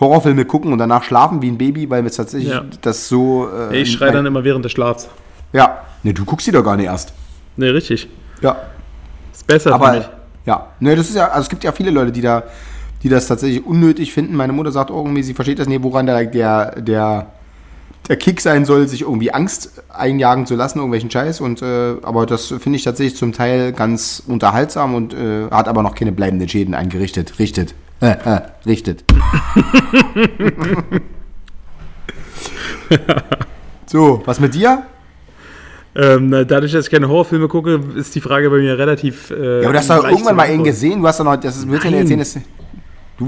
[0.00, 2.64] Horrorfilme gucken und danach schlafen wie ein Baby, weil mir tatsächlich Ja.
[2.82, 3.48] das so.
[3.70, 5.08] Äh, Ich schreie dann immer während des Schlafs.
[5.52, 5.82] Ja.
[6.02, 7.12] Ne, du guckst die doch gar nicht erst.
[7.56, 8.08] Ne, richtig.
[8.40, 8.56] Ja.
[9.32, 10.08] Ist besser für Aber mich.
[10.46, 12.42] ja, ne, das ist ja, also es gibt ja viele Leute, die da,
[13.02, 14.34] die das tatsächlich unnötig finden.
[14.36, 17.26] Meine Mutter sagt irgendwie, sie versteht das nicht, woran der, der, der,
[18.08, 21.40] der Kick sein soll, sich irgendwie Angst einjagen zu lassen, irgendwelchen Scheiß.
[21.40, 25.82] Und äh, aber das finde ich tatsächlich zum Teil ganz unterhaltsam und äh, hat aber
[25.82, 27.38] noch keine bleibenden Schäden eingerichtet.
[27.38, 27.74] Richtet.
[28.00, 29.04] Äh, äh, richtet.
[33.86, 34.82] so, was mit dir?
[35.96, 39.30] Ähm, dadurch, dass ich keine Horrorfilme gucke, ist die Frage bei mir relativ.
[39.30, 41.56] Äh, Ja, aber du hast doch irgendwann mal einen gesehen, du hast doch noch, das
[41.56, 42.40] ist, willst du erzählen, dass, du,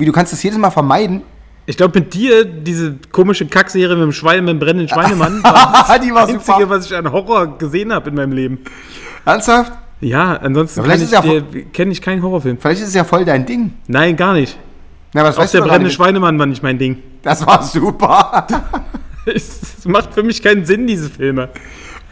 [0.01, 1.23] wie, du kannst das jedes Mal vermeiden.
[1.69, 5.99] Ich glaube, mit dir, diese komische Kackserie mit dem Schwein, mit dem brennenden Schweinemann, war
[5.99, 6.71] Die war das Einzige, super.
[6.71, 8.59] was ich an Horror gesehen habe in meinem Leben.
[9.25, 9.73] Ernsthaft?
[10.01, 11.23] Ja, ansonsten Ja, kenne ich, ja
[11.73, 12.59] kenn ich keinen Horrorfilm.
[12.59, 13.73] Vielleicht ist es ja voll dein Ding.
[13.89, 14.57] Nein, gar nicht.
[15.13, 15.91] Na, was Auch weißt der du brennende.
[15.91, 17.03] Schweinemann war nicht mein Ding.
[17.23, 18.47] Das war super.
[19.29, 21.49] Es macht für mich keinen Sinn, diese Filme.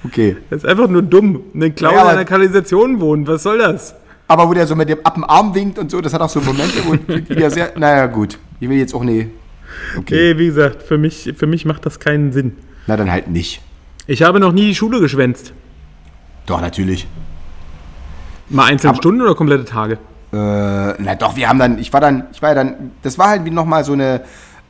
[0.04, 0.36] Okay.
[0.50, 1.42] Das ist einfach nur dumm.
[1.54, 3.94] Ein Clown Ja, in einer Kanalisation wohnt, was soll das?
[4.26, 6.28] Aber wo der so mit dem ab dem Arm winkt und so, das hat auch
[6.28, 6.96] so Momente, wo
[7.34, 7.70] die ja sehr.
[7.76, 8.36] Naja, gut.
[8.58, 9.28] Ich will jetzt auch nie.
[9.98, 10.34] Okay.
[10.34, 12.56] Nee, wie gesagt, für mich, für mich macht das keinen Sinn.
[12.86, 13.60] Na, dann halt nicht.
[14.06, 15.52] Ich habe noch nie die Schule geschwänzt.
[16.46, 17.06] Doch, natürlich.
[18.50, 19.94] Mal einzelne Aber- Stunden oder komplette Tage?
[20.32, 23.28] Äh, na doch, wir haben dann, ich war dann, ich war ja dann, das war
[23.28, 24.20] halt wie nochmal so eine,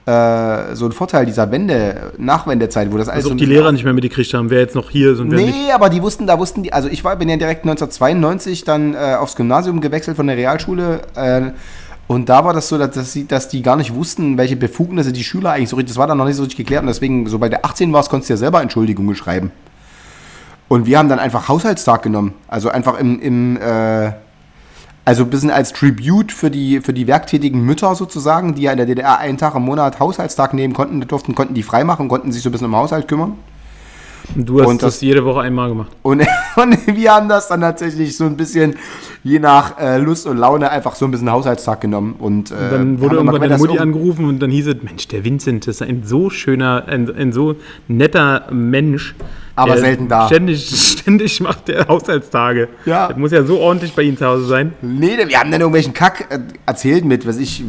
[0.07, 3.83] äh, so ein Vorteil dieser Wende, Nachwendezeit, wo das alles Also so die Lehrer nicht
[3.85, 5.55] mehr mitgekriegt haben, wer jetzt noch hier ist und wer nicht.
[5.55, 8.93] Nee, aber die wussten, da wussten die, also ich war, bin ja direkt 1992 dann
[8.95, 11.41] äh, aufs Gymnasium gewechselt von der Realschule äh,
[12.07, 15.25] und da war das so, dass, sie, dass die gar nicht wussten, welche Befugnisse die
[15.25, 17.53] Schüler eigentlich so richtig, das war dann noch nicht so richtig geklärt und deswegen, sobald
[17.53, 19.53] du 18 warst, konntest du ja selber Entschuldigungen schreiben.
[20.69, 24.13] Und wir haben dann einfach Haushaltstag genommen, also einfach im, im äh,
[25.07, 28.79] also ein bisschen als Tribute für die, für die werktätigen Mütter sozusagen, die ja in
[28.79, 32.43] der DDR einen Tag im Monat Haushaltstag nehmen konnten, durften, konnten die freimachen, konnten sich
[32.43, 33.35] so ein bisschen um Haushalt kümmern.
[34.35, 35.93] Und du hast Und das, das- jede Woche einmal gemacht.
[36.03, 36.20] Und,
[36.57, 38.77] und wir haben das dann tatsächlich so ein bisschen,
[39.22, 42.14] je nach äh, Lust und Laune, einfach so ein bisschen Haushaltstag genommen.
[42.18, 45.25] Und, äh, Und dann wurde irgendwann deine Mutti angerufen und dann hieß es, Mensch, der
[45.25, 47.57] Vincent ist ein so schöner, ein, ein so
[47.89, 49.14] netter Mensch.
[49.57, 50.27] Aber der selten da.
[50.27, 50.69] Ständig,
[51.01, 52.69] ständig macht der Haushaltstage.
[52.87, 53.09] Ja.
[53.09, 54.73] Das muss ja so ordentlich bei Ihnen zu Hause sein.
[54.83, 57.63] Nee, wir haben dann irgendwelchen Kack äh, erzählt mit, was ich,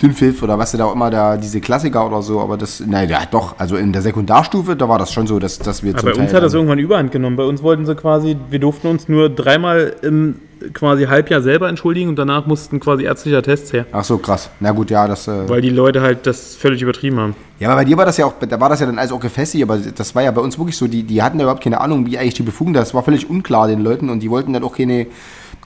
[0.00, 3.20] Dünnpfiff oder was da auch immer da, diese Klassiker oder so, aber das, nein, ja
[3.28, 6.20] doch, also in der Sekundarstufe, da war das schon so, dass, dass wir Aber bei
[6.20, 7.36] uns hat das irgendwann überhand genommen.
[7.36, 10.36] Bei uns wollten sie quasi, wir durften uns nur dreimal im
[10.74, 13.86] quasi Halbjahr selber entschuldigen und danach mussten quasi ärztlicher Tests her.
[13.92, 14.50] Ach so, krass.
[14.60, 15.28] Na gut, ja, das.
[15.28, 17.36] Äh, Weil die Leute halt das völlig übertrieben haben.
[17.58, 19.20] ja, aber bei dir war das ja auch, da war das ja dann alles auch
[19.20, 21.80] gefestigt, aber das war ja bei uns wirklich so, die, die hatten ja überhaupt keine
[21.80, 24.64] Ahnung, wie eigentlich die Befugung, das war völlig unklar den Leuten und die wollten dann
[24.64, 25.06] auch keine,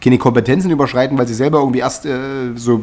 [0.00, 2.18] keine Kompetenzen überschreiten, weil sie selber irgendwie erst äh,
[2.56, 2.82] so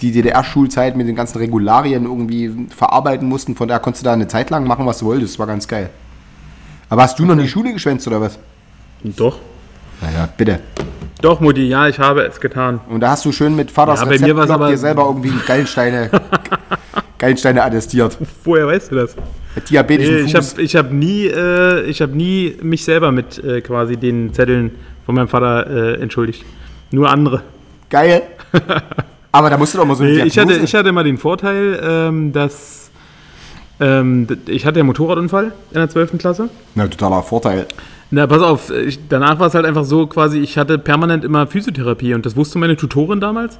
[0.00, 3.54] die DDR-Schulzeit mit den ganzen Regularien irgendwie verarbeiten mussten.
[3.54, 5.34] Von daher konntest du da eine Zeit lang machen, was du wolltest.
[5.34, 5.90] Das war ganz geil.
[6.90, 8.38] Aber hast du noch die Schule geschwänzt oder was?
[9.02, 9.38] Doch.
[10.00, 10.60] Naja, bitte.
[11.20, 12.80] Doch, Mutti, ja, ich habe es getan.
[12.88, 15.32] Und da hast du schön mit Vaters Ja, bei mir Rezeptblock aber- dir selber irgendwie
[15.46, 16.10] Gallensteine,
[17.18, 18.16] Gallensteine attestiert.
[18.44, 19.16] Woher weißt du das?
[19.56, 20.52] Mit diabetischen Nee, ich Fuß.
[20.52, 24.70] habe ich hab nie, äh, ich hab nie mich selber mit äh, quasi den Zetteln
[25.06, 25.66] von meinem Vater
[25.98, 26.44] äh, entschuldigt.
[26.92, 27.42] Nur andere.
[27.90, 28.22] Geil.
[29.32, 31.18] Aber da musst du doch mal so eine Nee, ich, hatte, ich hatte immer den
[31.18, 32.87] Vorteil, ähm, dass
[33.80, 36.18] ähm, ich hatte ja Motorradunfall in der 12.
[36.18, 36.48] Klasse.
[36.74, 37.66] Na, totaler Vorteil.
[38.10, 41.46] Na, pass auf, ich, danach war es halt einfach so quasi, ich hatte permanent immer
[41.46, 43.58] Physiotherapie und das wusste meine Tutorin damals.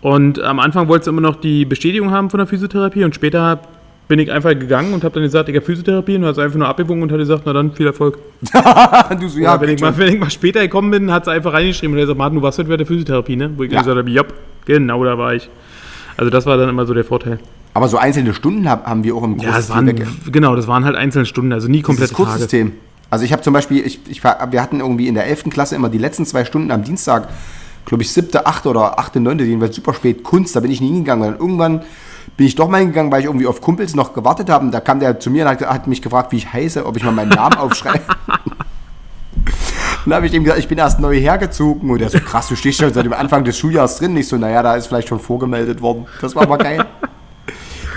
[0.00, 3.60] Und am Anfang wollte sie immer noch die Bestätigung haben von der Physiotherapie und später
[4.06, 6.58] bin ich einfach gegangen und habe dann gesagt, ich habe Physiotherapie und hat sie einfach
[6.58, 8.18] nur abgewogen und hat gesagt, na dann viel Erfolg.
[9.20, 11.54] du so, ja, wenn, ich mal, wenn ich mal später gekommen bin, hat sie einfach
[11.54, 13.50] reingeschrieben und er sagt, Martin, du warst heute bei der Physiotherapie, ne?
[13.56, 13.78] Wo ich Ja.
[13.78, 14.22] gesagt habe, ja,
[14.66, 15.48] genau da war ich.
[16.18, 17.38] Also das war dann immer so der Vorteil.
[17.74, 19.92] Aber so einzelne Stunden hab, haben wir auch im Ja, das waren,
[20.30, 22.24] genau, das waren halt einzelne Stunden, also nie komplette Tage.
[22.24, 22.72] Kurzsystem.
[23.10, 25.50] Also ich habe zum Beispiel, ich, ich, wir hatten irgendwie in der 11.
[25.50, 27.28] Klasse immer die letzten zwei Stunden am Dienstag,
[27.84, 30.88] glaube ich, siebte, achte oder achte, neunte, jedenfalls super spät, Kunst, da bin ich nie
[30.88, 31.24] hingegangen.
[31.24, 31.82] Und dann irgendwann
[32.36, 34.64] bin ich doch mal hingegangen, weil ich irgendwie auf Kumpels noch gewartet habe.
[34.64, 36.96] Und da kam der zu mir und hat, hat mich gefragt, wie ich heiße, ob
[36.96, 38.04] ich mal meinen Namen aufschreibe.
[38.26, 38.46] Und
[40.06, 41.90] dann habe ich ihm gesagt, ich bin erst neu hergezogen.
[41.90, 44.16] Und er so, krass, du stehst schon seit dem Anfang des Schuljahres drin.
[44.16, 46.06] Ich so, naja, da ist vielleicht schon vorgemeldet worden.
[46.20, 46.84] Das war aber geil.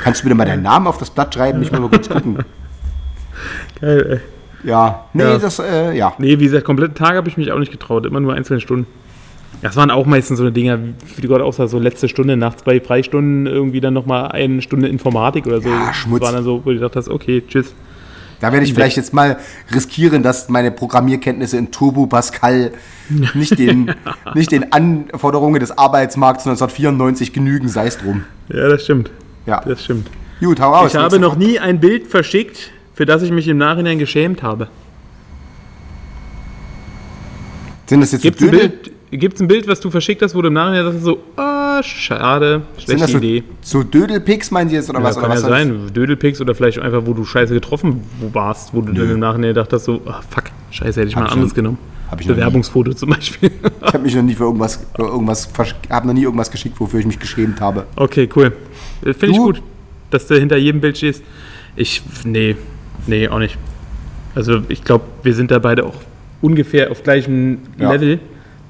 [0.08, 1.62] Kannst du bitte mal deinen Namen auf das Blatt schreiben?
[1.62, 2.38] Ich will mal kurz gucken.
[3.82, 4.22] Geil,
[4.64, 4.70] ey.
[4.70, 5.38] Ja, nee, Ja.
[5.38, 6.14] das, äh, ja.
[6.18, 8.88] Nee, wie gesagt, komplette Tage habe ich mich auch nicht getraut, immer nur einzelne Stunden.
[9.62, 12.38] Das waren auch meistens so eine Dinger, wie du gerade auch sagst, so letzte Stunde,
[12.38, 15.68] nach zwei Freistunden irgendwie dann nochmal eine Stunde Informatik oder so.
[15.68, 16.22] Ja, Schmutz.
[16.22, 17.74] Das war dann so, wo du gedacht hast, okay, tschüss.
[18.40, 19.36] Da werde ich vielleicht jetzt mal
[19.76, 22.72] riskieren, dass meine Programmierkenntnisse in Turbo Pascal
[23.34, 23.94] nicht den,
[24.36, 28.24] nicht den Anforderungen des Arbeitsmarkts 1994 genügen, sei es drum.
[28.48, 29.12] Ja, das stimmt.
[29.48, 30.10] Ja, Das stimmt.
[30.40, 30.94] gut, hau raus.
[30.94, 34.68] Ich habe noch nie ein Bild verschickt, für das ich mich im Nachhinein geschämt habe.
[37.88, 38.70] Sind das jetzt Gibt es so ein, Dödel?
[38.70, 41.82] Bild, gibt's ein Bild, was du verschickt hast, wo du im Nachhinein dachtest, so, ah,
[41.82, 43.44] schade, Sind schlechte so, Idee.
[43.62, 45.16] so Dödelpics, meinen Sie jetzt, oder Ja, was?
[45.16, 48.02] kann oder ja was sein, Dödelpicks oder vielleicht einfach, wo du scheiße getroffen
[48.34, 51.28] warst, wo du dann im Nachhinein dachtest, so, ah, fuck, scheiße, hätte ich Hab mal
[51.30, 51.78] ich anderes genommen.
[52.12, 52.28] hab ich.
[52.28, 53.52] Bewerbungsfoto zum Beispiel.
[53.86, 55.48] Ich habe mich noch nie für irgendwas, für irgendwas,
[55.90, 57.86] habe noch nie irgendwas geschickt, wofür ich mich geschämt habe.
[57.96, 58.52] Okay, cool.
[59.06, 59.62] Äh, Finde ich gut,
[60.10, 61.24] dass du hinter jedem Bild stehst.
[61.76, 62.56] Ich, nee,
[63.06, 63.58] nee, auch nicht.
[64.36, 65.96] Also ich glaube, wir sind da beide auch
[66.42, 67.92] ungefähr auf gleichem Ja.
[67.92, 68.20] Level,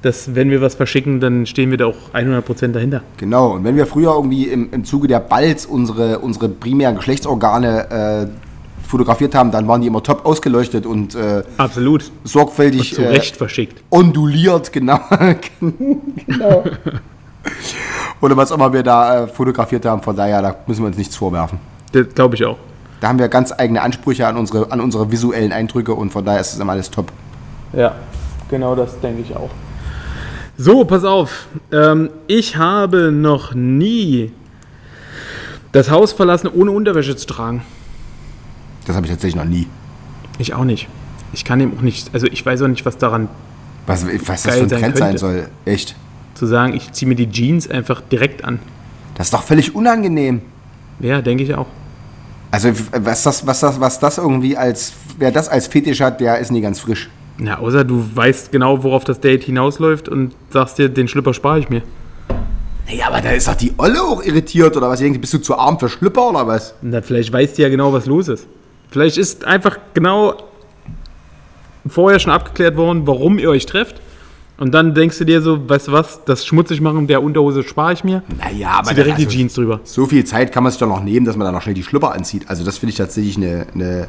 [0.02, 3.02] dass wenn wir was verschicken, dann stehen wir da auch 100% dahinter.
[3.16, 7.90] Genau, und wenn wir früher irgendwie im, im Zuge der Balz unsere, unsere primären Geschlechtsorgane
[7.90, 12.10] äh, fotografiert haben, dann waren die immer top ausgeleuchtet und äh, Absolut.
[12.24, 13.82] sorgfältig Zu äh, Recht verschickt.
[13.90, 15.00] onduliert, genau.
[16.26, 16.64] genau.
[18.20, 20.02] Oder was immer wir da äh, fotografiert haben.
[20.02, 21.58] Von daher, da müssen wir uns nichts vorwerfen.
[21.92, 22.58] Das glaube ich auch.
[23.00, 26.40] Da haben wir ganz eigene Ansprüche an unsere, an unsere visuellen Eindrücke und von daher
[26.40, 27.12] ist es immer alles top.
[27.72, 27.94] Ja,
[28.50, 29.50] genau das denke ich auch.
[30.56, 31.46] So, pass auf.
[31.70, 34.32] Ähm, ich habe noch nie
[35.70, 37.62] das Haus verlassen, ohne Unterwäsche zu tragen.
[38.86, 39.68] Das habe ich tatsächlich noch nie.
[40.38, 40.88] Ich auch nicht.
[41.32, 43.28] Ich kann dem auch nicht, also ich weiß auch nicht, was daran
[43.86, 45.18] Was, was das für ein sein Trend sein könnte.
[45.18, 45.48] soll.
[45.66, 45.94] Echt.
[46.38, 48.60] Zu sagen, ich ziehe mir die Jeans einfach direkt an.
[49.14, 50.40] Das ist doch völlig unangenehm.
[51.00, 51.66] Ja, denke ich auch.
[52.50, 56.38] Also was das, was das, was das irgendwie als, wer das als Fetisch hat, der
[56.38, 57.10] ist nie ganz frisch.
[57.38, 61.58] Ja, außer du weißt genau, worauf das Date hinausläuft und sagst dir, den Schlüpper spare
[61.58, 61.82] ich mir.
[62.88, 65.00] Ja, aber da ist doch die Olle auch irritiert oder was?
[65.00, 66.74] Irgendwie Bist du zu arm für Schlüpper oder was?
[66.80, 68.46] Dann vielleicht weißt du ja genau, was los ist.
[68.90, 70.36] Vielleicht ist einfach genau
[71.86, 74.00] vorher schon abgeklärt worden, warum ihr euch trefft.
[74.58, 77.92] Und dann denkst du dir so, weißt du was, das schmutzig machen der Unterhose spare
[77.92, 78.24] ich mir.
[78.38, 79.80] Naja, aber Zieh direkt die also, Jeans drüber.
[79.84, 81.84] So viel Zeit kann man sich doch noch nehmen, dass man dann noch schnell die
[81.84, 82.46] Schlüpper anzieht.
[82.48, 84.08] Also das finde ich tatsächlich eine, eine,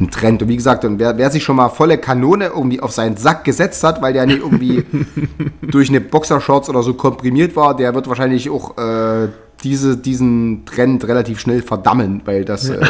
[0.00, 0.42] ein Trend.
[0.42, 3.42] Und wie gesagt, und wer, wer sich schon mal volle Kanone irgendwie auf seinen Sack
[3.42, 4.84] gesetzt hat, weil der nicht irgendwie
[5.62, 9.28] durch eine Boxershorts oder so komprimiert war, der wird wahrscheinlich auch äh,
[9.64, 12.80] diese, diesen Trend relativ schnell verdammen, weil das äh,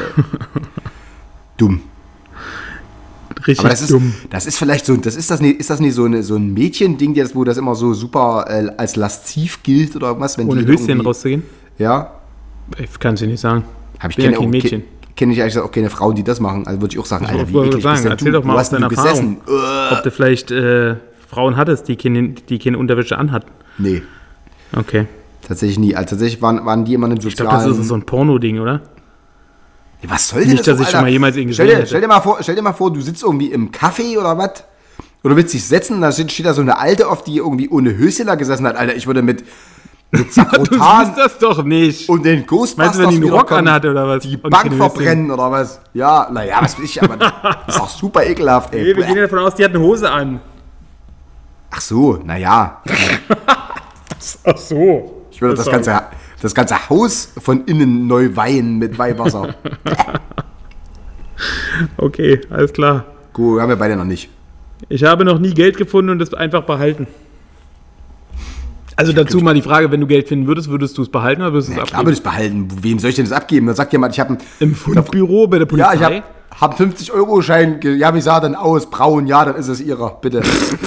[1.57, 1.81] dumm.
[3.49, 4.14] Richtig Aber das ist, dumm.
[4.30, 6.53] das ist vielleicht so, das ist das nicht, ist das nicht so, eine, so ein
[6.55, 10.36] Mädchending, jetzt, wo das immer so super äh, als lasziv gilt oder irgendwas?
[10.38, 11.42] Wenn Ohne Höschen rauszugehen?
[11.78, 12.12] Ja,
[12.76, 13.64] Ich kann es dir nicht sagen.
[13.99, 14.82] Hab ich Bin ja kenne kein Mädchen.
[15.16, 16.66] kenne ich eigentlich auch keine Frauen, die das machen.
[16.66, 18.38] Also würde ich auch sagen, Ich Alter, wie eklig sagen, erzähl du?
[18.38, 19.38] doch mal du aus deiner gesessen.
[19.90, 20.96] Ob du vielleicht äh,
[21.28, 23.46] Frauen hattest, die keine, die keine Unterwäsche anhat.
[23.78, 24.03] Nee,
[24.76, 25.07] Okay.
[25.46, 25.96] tatsächlich nie.
[25.96, 27.80] Also tatsächlich waren, waren die immer in einem Ich glaube, das sozialen...
[27.80, 28.82] ist so ein Porno-Ding, oder?
[30.07, 31.86] Was soll denn Nicht, das dass ich schon mal jemals ihn stell gesehen dir, hätte.
[31.88, 34.64] stell, dir mal vor, stell dir mal vor, du sitzt irgendwie im Café oder was?
[35.24, 37.96] Oder willst dich setzen, da steht, steht da so eine Alte auf, die irgendwie ohne
[37.96, 38.76] Höschen da gesessen hat.
[38.76, 39.44] Alter, ich würde mit,
[40.12, 42.09] mit Du Sakrotan siehst das doch nicht.
[42.09, 44.22] und den Meinst du, wenn Ghostbusters die einen Rock wiederkommen, anhatte oder was?
[44.22, 44.90] die Und Bank keine Höschen?
[44.90, 45.80] verbrennen oder was?
[45.94, 47.32] Ja, naja, was will ich, aber das
[47.68, 48.82] ist doch super ekelhaft, ey.
[48.84, 50.40] Nee, wir gehen ja davon aus, die hat eine Hose an.
[51.70, 52.80] Ach so, naja.
[54.44, 55.24] Ach so.
[55.30, 56.01] Ich würde das ganze,
[56.41, 59.55] das ganze Haus von innen neu weihen mit Weihwasser.
[61.97, 63.05] Okay, alles klar.
[63.32, 64.28] Gut, haben wir beide noch nicht.
[64.89, 67.07] Ich habe noch nie Geld gefunden und es einfach behalten.
[68.97, 71.53] Also dazu mal die Frage, wenn du Geld finden würdest, würdest du es behalten oder
[71.53, 72.01] würdest du es Ja, abgeben?
[72.01, 72.68] würde ich es behalten.
[72.82, 73.66] Wem soll ich denn das abgeben?
[73.68, 75.95] Dann sagt jemand, ich habe einen, Im Fundbüro bei der ja, Polizei?
[75.95, 76.22] ich habe
[76.61, 77.80] hab 50-Euro-Schein.
[77.80, 78.90] ge- Ja, wie sah denn aus?
[78.90, 80.42] Braun, ja, dann ist es ihrer, bitte.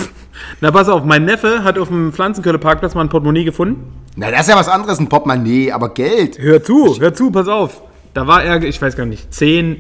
[0.62, 3.92] Na pass auf, mein Neffe hat auf dem Pflanzenkölle-Parkplatz mal ein Portemonnaie gefunden.
[4.16, 6.38] Na, das ist ja was anderes, ein Portemonnaie, aber Geld.
[6.40, 7.82] Hör zu, hör zu, pass auf.
[8.14, 9.78] Da war er, ich weiß gar nicht, 10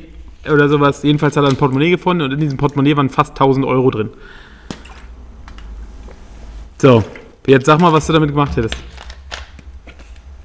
[0.51, 1.03] oder sowas.
[1.03, 4.09] Jedenfalls hat er ein Portemonnaie gefunden und in diesem Portemonnaie waren fast 1000 Euro drin.
[6.77, 7.03] So,
[7.45, 8.75] jetzt sag mal, was du damit gemacht hättest.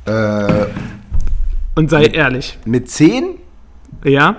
[0.05, 0.67] Äh,
[1.75, 2.59] Und sei ehrlich.
[2.65, 3.37] mit 10?
[4.05, 4.37] Ja?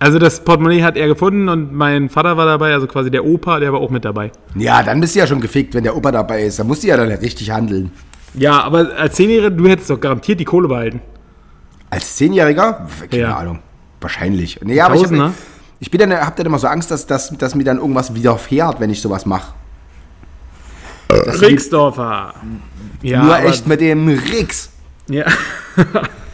[0.00, 3.58] Also das Portemonnaie hat er gefunden und mein Vater war dabei, also quasi der Opa,
[3.58, 4.30] der war auch mit dabei.
[4.54, 6.58] Ja, dann bist du ja schon gefickt, wenn der Opa dabei ist.
[6.60, 7.90] Dann musst du ja dann richtig handeln.
[8.34, 11.00] Ja, aber als Zehnjähriger, du hättest doch garantiert die Kohle behalten.
[11.90, 12.86] Als Zehnjähriger?
[13.10, 13.36] Keine Ja.
[13.36, 13.58] Ahnung.
[14.00, 14.60] Wahrscheinlich.
[14.62, 15.32] Nee, aber ich, hab,
[15.80, 18.78] ich bin dann, hab dann immer so Angst, dass, dass, dass mir dann irgendwas widerfährt,
[18.78, 19.52] wenn ich sowas mache.
[21.10, 22.34] Rixdorfer.
[23.02, 24.70] Ja, Nur echt mit dem Rix.
[25.08, 25.24] Ja.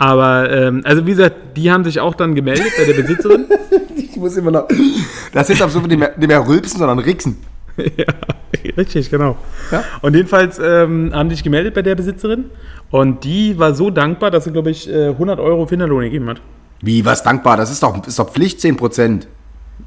[0.00, 3.46] Aber, ähm, also wie gesagt, die haben sich auch dann gemeldet bei der Besitzerin.
[3.96, 4.66] Ich muss immer noch.
[5.32, 7.36] Das ist so nicht mehr, nicht mehr rülpsen, sondern rixen.
[7.76, 8.06] ja,
[8.76, 9.36] richtig, genau.
[9.70, 9.84] Ja.
[10.02, 12.46] Und jedenfalls ähm, haben die sich gemeldet bei der Besitzerin.
[12.90, 16.40] Und die war so dankbar, dass sie, glaube ich, äh, 100 Euro Finderlohn gegeben hat.
[16.80, 17.56] Wie, was dankbar?
[17.56, 19.26] Das ist doch, ist doch Pflicht, 10%.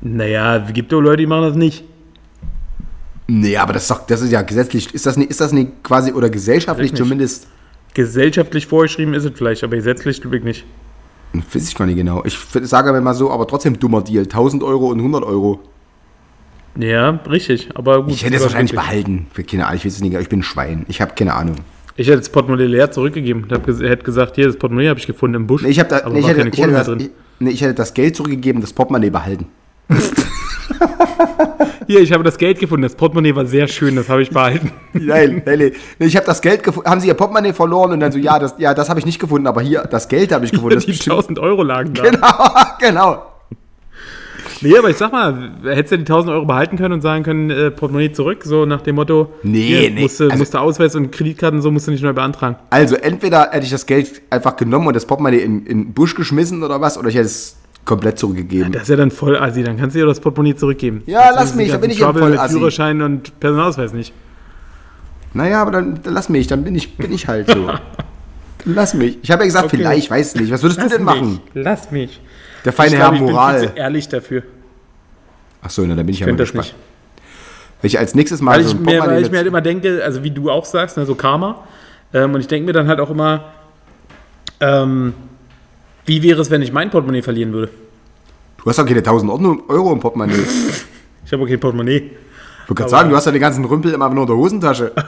[0.02, 1.84] Naja, gibt doch Leute, die machen das nicht.
[3.28, 4.94] Nee, aber das ist doch, das ist ja gesetzlich.
[4.94, 7.48] Ist das nicht, ist das nicht quasi oder gesellschaftlich zumindest?
[7.94, 10.66] Gesellschaftlich vorgeschrieben ist es vielleicht, aber gesetzlich glaube ich nicht.
[11.34, 12.24] Weiß ich gar nicht genau.
[12.26, 14.24] Ich sage mir mal so, aber trotzdem dummer Deal.
[14.24, 15.60] 1000 Euro und 100 Euro.
[16.78, 18.14] Ja, richtig, aber gut.
[18.14, 19.28] Ich hätte es wahrscheinlich behalten.
[19.34, 20.16] Für keine Ahnung, ich weiß es nicht.
[20.16, 20.86] Ich bin ein Schwein.
[20.88, 21.58] Ich habe keine Ahnung.
[21.96, 23.48] Ich hätte das Portemonnaie leer zurückgegeben.
[23.50, 25.62] Ich hätte gesagt, hier, das Portemonnaie habe ich gefunden im Busch.
[25.62, 28.16] Nee, ich, da, nee, ich, hätte, keine ich, hätte das, nee, ich hätte das Geld
[28.16, 29.46] zurückgegeben, das Portemonnaie behalten.
[31.88, 32.84] Hier, ich habe das Geld gefunden.
[32.84, 34.72] Das Portemonnaie war sehr schön, das habe ich behalten.
[34.94, 35.72] Nein, nein.
[36.00, 36.90] Nee, Ich habe das Geld gefunden.
[36.90, 37.92] Haben Sie Ihr Portemonnaie verloren?
[37.92, 40.32] Und dann so, ja, das, ja, das habe ich nicht gefunden, aber hier, das Geld
[40.32, 40.76] habe ich gefunden.
[40.76, 42.04] Das die bestimmt- 1000 Euro lagen da.
[42.04, 42.28] genau,
[42.80, 43.24] genau.
[44.62, 47.50] Nee, aber ich sag mal, hättest du die 1000 Euro behalten können und sagen können,
[47.50, 50.58] äh, Portemonnaie zurück, so nach dem Motto, Nee, hier, nee, Musst, du, also- musst du
[50.60, 52.56] Ausweis und Kreditkarten, so musst du nicht neu beantragen.
[52.70, 56.16] Also entweder hätte ich das Geld einfach genommen und das Portemonnaie in, in den Busch
[56.16, 58.72] geschmissen oder was, oder ich hätte es komplett zurückgegeben.
[58.72, 61.04] Das ist ja dann voll assi, dann kannst du dir das Portemonnaie zurückgeben.
[61.06, 62.54] Ja, Das lass mich, die da bin ich ja Trouble voll assi.
[62.58, 64.14] Führerschein und Personalausweis nicht.
[65.34, 67.70] Naja, aber dann, dann lass mich, dann bin ich, bin ich halt so.
[68.66, 69.18] lass mich.
[69.24, 69.78] Ich habe ja gesagt, Okay.
[69.78, 70.52] vielleicht, weiß nicht.
[70.52, 71.40] Was würdest du denn machen?
[71.54, 71.64] Mich.
[71.64, 72.22] Lass mich.
[72.66, 73.60] Der feine ich Herr glaub, ich bin viel Moral.
[73.60, 74.44] zu ehrlich dafür.
[75.62, 76.68] Achso, na, dann bin ich Ich ja mal gespannt.
[76.68, 76.76] nicht.
[77.82, 80.02] Wenn ich als nächstes mal Weil so ich, mir, weil ich mir halt immer denke,
[80.06, 81.64] also wie du auch sagst, ne, so Karma.
[82.14, 83.46] Ähm, und ich denke mir dann halt auch immer,
[84.62, 85.14] ähm,
[86.06, 87.72] wie wäre es, wenn ich mein Portemonnaie verlieren würde?
[88.58, 90.36] Du hast doch keine 1000 Ordnung- Euro im Portemonnaie.
[90.36, 90.86] Ich
[91.26, 92.12] Ich habe auch kein Portemonnaie.
[92.68, 94.92] wollte gerade sagen, du hast ja den ganzen Rümpel immer nur in der Hosentasche.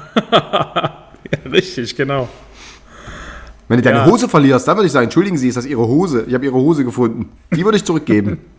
[0.45, 2.29] Ja, richtig, genau.
[3.67, 4.05] Wenn du deine Ja.
[4.05, 6.23] Hose verlierst, dann würde ich sagen, entschuldigen Sie, ist das Ihre Hose?
[6.27, 7.29] Ich habe Ihre Hose gefunden.
[7.51, 8.39] Die würde ich zurückgeben.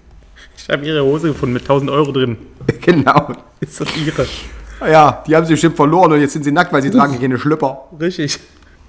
[0.59, 2.37] Ich habe ihre Hose gefunden mit 1000 Euro drin.
[2.81, 3.29] genau.
[3.61, 4.27] Ist das ihre?
[4.91, 7.39] Ja, die haben sie bestimmt verloren und jetzt sind sie nackt, weil sie tragen keine
[7.39, 7.83] Schlüpper.
[8.01, 8.39] Richtig.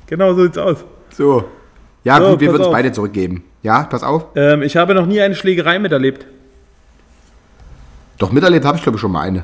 [0.07, 0.77] Genau so sieht's aus.
[1.15, 1.43] So.
[2.03, 3.43] Ja, So, gut, wir würden es beide zurückgeben.
[3.63, 4.27] Ja, pass auf.
[4.35, 6.25] Ähm, ich habe noch nie eine Schlägerei miterlebt.
[8.17, 9.43] Doch miterlebt habe ich, glaube ich, schon mal eine.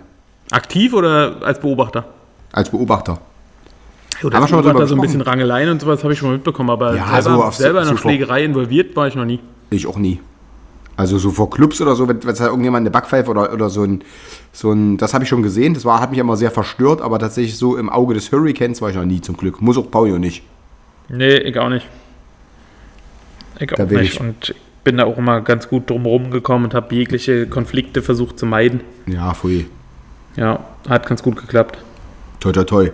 [0.51, 2.05] Aktiv oder als Beobachter?
[2.51, 3.19] Als Beobachter.
[4.23, 5.21] Oder Haben wir als schon mal Beobachter drüber so ein bisschen?
[5.21, 7.85] Rangeleien und sowas habe ich schon mal mitbekommen, aber Ja, selber, so auf- selber in
[7.85, 9.39] so einer Schlägerei involviert war ich noch nie.
[9.69, 10.19] Ich auch nie.
[10.95, 13.69] Also so vor Clubs oder so, wenn wenn es da irgendjemand eine Backpfeife oder, oder
[13.71, 14.03] so ein,
[14.51, 17.17] so ein, das habe ich schon gesehen, das war, hat mich immer sehr verstört, aber
[17.17, 19.59] tatsächlich so im Auge des Hurricanes war ich noch nie zum Glück.
[19.59, 20.43] Muss auch Pauli nicht.
[21.09, 21.87] Nee, ich auch nicht.
[23.63, 24.13] Ich auch nicht.
[24.15, 28.01] ich- Und ich bin da auch immer ganz gut drumherum gekommen und habe jegliche Konflikte
[28.01, 28.81] versucht zu meiden.
[29.05, 29.67] Ja, pfui.
[30.35, 30.59] Ja,
[30.89, 31.77] hat ganz gut geklappt.
[32.39, 32.91] Toi, toi, toi.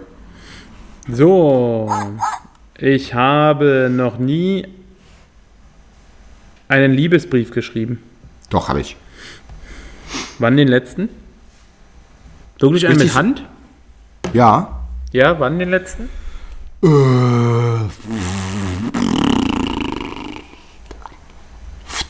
[1.11, 1.91] So,
[2.77, 4.67] ich habe noch nie
[6.67, 8.03] einen Liebesbrief geschrieben.
[8.51, 8.95] Doch, habe ich.
[10.37, 11.09] Wann den letzten?
[12.59, 13.43] Wirklich einen mit Hand?
[14.33, 14.79] Ja.
[15.11, 16.09] Ja, wann den letzten?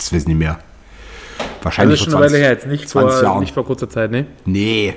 [0.10, 0.57] Das wissen nicht mehr.
[1.39, 3.39] Also Wahrscheinlich ist schon vor eine Weile 20, her, jetzt nicht 20 vor, Jahren.
[3.41, 4.26] nicht vor kurzer Zeit, ne?
[4.45, 4.95] Nee.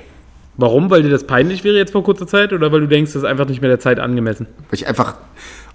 [0.57, 0.89] Warum?
[0.89, 3.27] Weil dir das peinlich wäre jetzt vor kurzer Zeit oder weil du denkst, das ist
[3.27, 4.47] einfach nicht mehr der Zeit angemessen?
[4.69, 5.15] Weil ich einfach,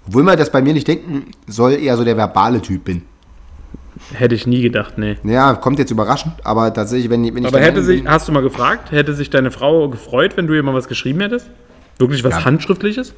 [0.07, 3.03] obwohl man das bei mir nicht denken soll, eher so der verbale Typ bin.
[4.13, 5.17] Hätte ich nie gedacht, nee.
[5.23, 8.41] Ja, kommt jetzt überraschend, aber tatsächlich, wenn, wenn ich Aber hätte sich, hast du mal
[8.41, 11.49] gefragt, hätte sich deine Frau gefreut, wenn du ihr mal was geschrieben hättest?
[11.97, 12.45] Wirklich was Ja.
[12.45, 13.13] Handschriftliches?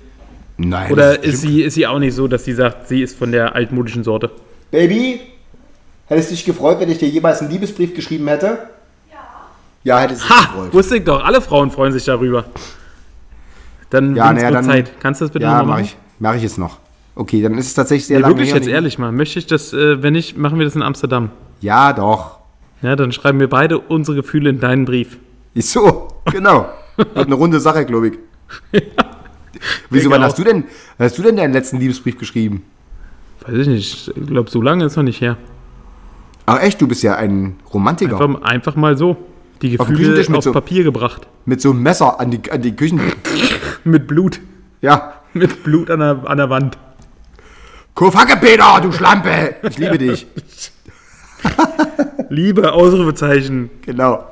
[0.57, 3.17] Nein, Oder ist bestimmt- sie, ist sie auch nicht so, dass sie sagt, sie ist
[3.17, 4.31] von der altmodischen Sorte?
[4.71, 5.19] Baby,
[6.15, 8.57] hättest du dich gefreut, wenn ich dir jemals einen Liebesbrief geschrieben hätte?
[9.11, 9.17] Ja.
[9.83, 10.41] Ja, hätte sich Ha!
[10.47, 10.73] gefreut.
[10.73, 12.45] Wusste ich doch, alle Frauen freuen sich darüber.
[13.89, 14.91] Dann Ja, naja, wohl dann- Zeit.
[14.99, 15.85] Kannst du das bitte Ja, nochmal mache machen?
[15.85, 16.21] ich.
[16.21, 16.77] Mache ich jetzt noch.
[17.15, 19.11] Okay, dann ist es tatsächlich sehr Nee, lange wirklich jetzt ehrlich mal.
[19.11, 21.29] Möchte ich das, äh, wenn nicht, machen wir das in Amsterdam.
[21.59, 22.37] Ja, doch.
[22.81, 25.17] Ja, dann schreiben wir beide unsere Gefühle in deinen Brief.
[25.53, 26.67] Ist so, genau.
[26.95, 28.13] Wird eine runde Sache, glaube ich.
[29.89, 30.27] Wieso, Denke wann auch.
[30.27, 30.63] hast du denn,
[30.97, 32.63] hast du denn deinen letzten Liebesbrief geschrieben?
[33.45, 34.07] Weiß ich nicht.
[34.15, 35.37] Ich glaube, so lange ist noch nicht her.
[36.51, 38.19] Ach echt, du bist ja ein Romantiker.
[38.19, 39.17] Einfach, einfach mal so.
[39.61, 41.27] Die Auf Gefühle mit aufs so- Papier gebracht.
[41.45, 42.99] Mit so einem Messer an die, an die Küchen.
[43.83, 44.39] Mit Blut.
[44.81, 45.13] Ja.
[45.33, 46.77] Mit Blut an der, an der Wand.
[47.93, 49.55] Kurfacke, Peter, du Schlampe!
[49.69, 50.25] Ich liebe dich.
[52.29, 53.69] Liebe, Ausrufezeichen.
[53.85, 54.23] Genau.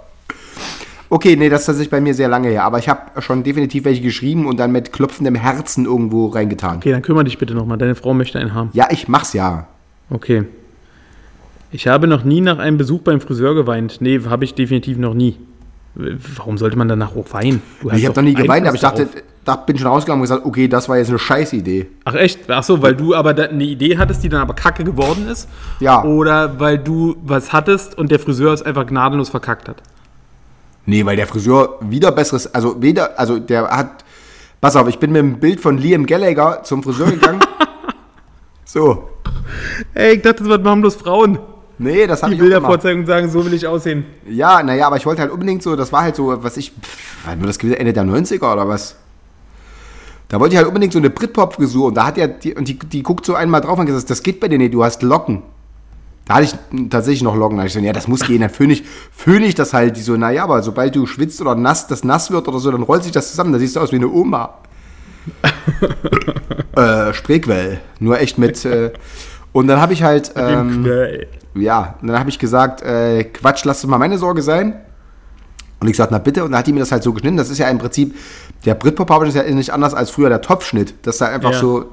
[1.09, 2.63] Okay, nee, das ist tatsächlich bei mir sehr lange her.
[2.63, 6.77] Aber ich habe schon definitiv welche geschrieben und dann mit klopfendem Herzen irgendwo reingetan.
[6.77, 7.77] Okay, dann kümmere dich bitte nochmal.
[7.77, 8.69] Deine Frau möchte einen haben.
[8.73, 9.67] Ja, ich mach's ja.
[10.09, 10.45] Okay.
[11.71, 14.01] Ich habe noch nie nach einem Besuch beim Friseur geweint.
[14.01, 15.37] Nee, habe ich definitiv noch nie.
[15.95, 17.61] Warum sollte man danach auch weinen?
[17.81, 19.23] Du Ich habe noch nie geweint, aber ich dachte, darauf.
[19.43, 21.87] dachte, bin schon rausgegangen und gesagt, okay, das war jetzt eine Scheißidee.
[22.05, 22.49] Ach echt?
[22.49, 25.47] Ach so, weil du aber da eine Idee hattest, die dann aber kacke geworden ist?
[25.79, 26.03] Ja.
[26.03, 29.83] Oder weil du was hattest und der Friseur es einfach gnadenlos verkackt hat?
[30.85, 34.05] Nee, weil der Friseur wieder besseres, also weder, also der hat,
[34.61, 37.41] pass auf, ich bin mit dem Bild von Liam Gallagher zum Friseur gegangen.
[38.65, 39.09] so.
[39.93, 41.39] Ey, ich dachte, das machen bloß Frauen.
[41.79, 44.05] Nee, das habe ich Bilder vorzeigen und sagen, so will ich aussehen.
[44.27, 47.25] Ja, naja, aber ich wollte halt unbedingt so, das war halt so, was ich, pff,
[47.25, 48.97] wann war das gewesen, Ende der 90er oder was?
[50.27, 52.77] Da wollte ich halt unbedingt so eine Britpop-Frisur und da hat er, die, und die,
[52.77, 55.41] die guckt so einmal drauf und gesagt, das geht bei dir nicht, du hast Locken.
[56.25, 57.57] Da hatte ich tatsächlich noch Locken.
[57.57, 59.97] Da ich so, ja, das muss gehen, dann föhne ich, föhne ich das halt.
[59.97, 62.83] Die so, naja, aber sobald du schwitzt oder nass, das nass wird oder so, dann
[62.83, 63.51] rollt sich das zusammen.
[63.51, 64.59] Da siehst du aus wie eine Oma.
[66.75, 67.79] äh, Spreequell.
[67.99, 68.91] Nur echt mit, äh,
[69.51, 70.85] und dann habe ich halt, ähm,
[71.55, 74.73] ja, und dann habe ich gesagt, äh, Quatsch, lass das mal meine Sorge sein.
[75.79, 76.43] Und ich gesagt, na bitte.
[76.43, 77.37] Und dann hat die mir das halt so geschnitten.
[77.37, 78.13] Das ist ja im Prinzip,
[78.65, 80.93] der Britpop ist ja nicht anders als früher der Topfschnitt.
[81.07, 81.59] Dass da einfach Ja.
[81.59, 81.85] so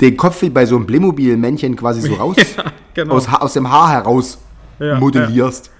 [0.00, 2.36] den Kopf wie bei so einem Playmobil-Männchen quasi so raus,
[2.94, 3.14] genau.
[3.14, 4.38] aus, aus dem Haar heraus
[4.78, 5.70] Ja, modellierst.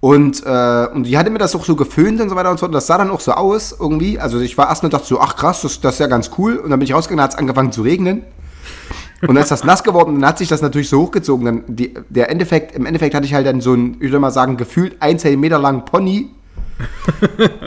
[0.00, 2.60] Und, äh, und die hatte mir das auch so geföhnt und so weiter und so
[2.60, 2.68] fort.
[2.70, 4.20] Und das sah dann auch so aus irgendwie.
[4.20, 6.56] Also ich war erstmal dachte so, ach krass, das, das ist ja ganz cool.
[6.56, 8.24] Und dann bin ich rausgegangen, hat es angefangen zu regnen.
[9.22, 11.46] Und dann ist das nass geworden und dann hat sich das natürlich so hochgezogen.
[11.46, 14.30] Dann die, der Endeffekt, Im Endeffekt hatte ich halt dann so einen, ich würde mal
[14.30, 16.30] sagen, gefühlt ein Zentimeter langen Pony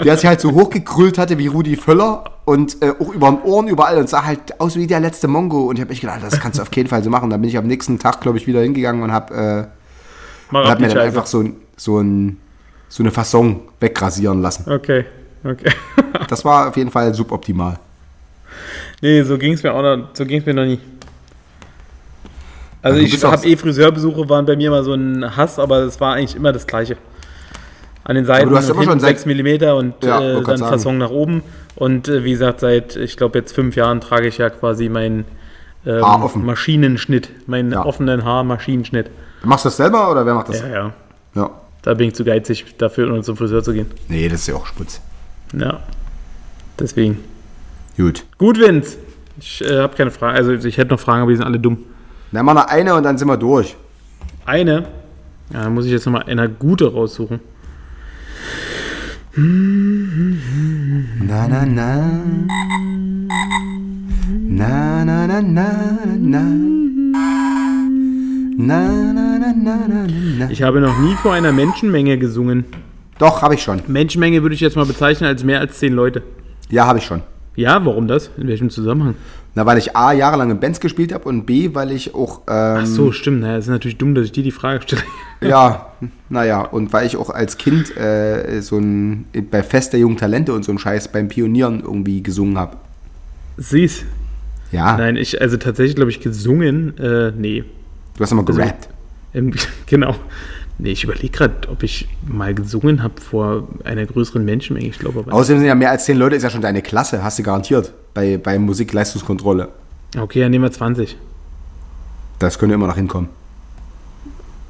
[0.04, 3.68] der sich halt so hochgekrüllt hatte wie Rudi Völler und äh, auch über den Ohren
[3.68, 5.68] überall und sah halt aus wie der letzte Mongo.
[5.68, 7.30] Und ich habe echt gedacht, das kannst du auf jeden Fall so machen.
[7.30, 10.80] Dann bin ich am nächsten Tag, glaube ich, wieder hingegangen und habe äh, und hab
[10.80, 11.08] mir dann Scheiße.
[11.08, 12.38] einfach so, ein, so, ein,
[12.88, 14.72] so eine Fasson wegrasieren lassen.
[14.72, 15.06] Okay,
[15.44, 15.72] okay.
[16.28, 17.80] Das war auf jeden Fall suboptimal.
[19.02, 20.80] nee, so ging es mir auch noch, so ging's mir noch nie.
[22.82, 26.00] Also du ich habe eh Friseurbesuche, waren bei mir mal so ein Hass, aber es
[26.00, 26.98] war eigentlich immer das Gleiche.
[28.04, 30.72] An den Seiten du hast immer schon seit- 6 mm und Ja, äh, dann sagen.
[30.72, 31.44] Fasson nach oben.
[31.76, 35.26] Und äh, wie gesagt, seit, ich glaube, jetzt fünf Jahren trage ich ja quasi meinen
[35.86, 36.02] ähm.
[36.46, 37.86] Maschinenschnitt, meinen Ja.
[37.86, 39.10] offenen Haarmaschinenschnitt.
[39.44, 40.62] Machst du das selber oder wer macht das?
[40.62, 40.94] Ja, ja.
[41.36, 41.50] Ja.
[41.82, 43.88] Da bin ich zu geizig dafür, um zum Friseur zu gehen.
[44.08, 45.00] Nee, das ist ja auch Sputz.
[45.58, 45.80] Ja.
[46.78, 47.20] Deswegen.
[47.96, 48.24] Gut.
[48.38, 48.98] Gut, Vince.
[49.40, 50.36] Ich äh, habe keine Frage.
[50.38, 51.86] Also ich hätte noch Fragen, aber die sind alle dumm.
[52.32, 53.76] Dann machen wir noch eine und dann sind wir durch.
[54.46, 54.86] Eine.
[55.52, 57.40] Ja, da muss ich jetzt nochmal eine gute raussuchen.
[59.36, 62.10] Na, na, na.
[64.48, 65.72] Na, na, na, na,
[66.20, 66.44] na.
[68.58, 70.08] Na, na, na, na, na,
[70.40, 70.50] na.
[70.50, 72.66] Ich habe noch nie vor einer Menschenmenge gesungen.
[73.18, 73.82] Doch, habe ich schon.
[73.88, 76.22] Menschenmenge würde ich jetzt mal bezeichnen als mehr als zehn Leute.
[76.70, 77.22] Ja, habe ich schon.
[77.56, 78.30] Ja, warum das?
[78.38, 79.16] In welchem Zusammenhang?
[79.56, 82.78] Na, weil ich A, jahrelang in Bands gespielt habe und B, weil ich auch, ähm,
[82.82, 83.42] Ach so, stimmt.
[83.42, 85.02] Naja, es ist natürlich dumm, dass ich dir die Frage stelle.
[85.42, 85.88] ja,
[86.30, 90.54] naja, und weil ich auch als Kind äh, so ein, bei Fest der jungen Talente
[90.54, 92.78] und so ein Scheiß beim Pionieren irgendwie gesungen habe.
[93.58, 94.06] Siehst.
[94.72, 97.64] Ja, Nein, ich, also tatsächlich glaube ich gesungen, äh, nee.
[98.18, 98.90] du hast immer Also- gerappt.
[99.34, 99.52] Ähm,
[99.88, 100.16] genau.
[100.82, 104.88] Nee, ich überlege gerade, ob ich mal gesungen habe vor einer größeren Menschenmenge.
[104.88, 105.34] Ich glaube aber.
[105.34, 107.94] Außerdem sind ja mehr als zehn Leute, ist ja schon deine Klasse, hast du garantiert,
[108.14, 109.68] bei, bei Musikleistungskontrolle.
[110.18, 111.18] Okay, dann nehmen wir 20.
[112.40, 113.30] Das könnte immer noch hinkommen.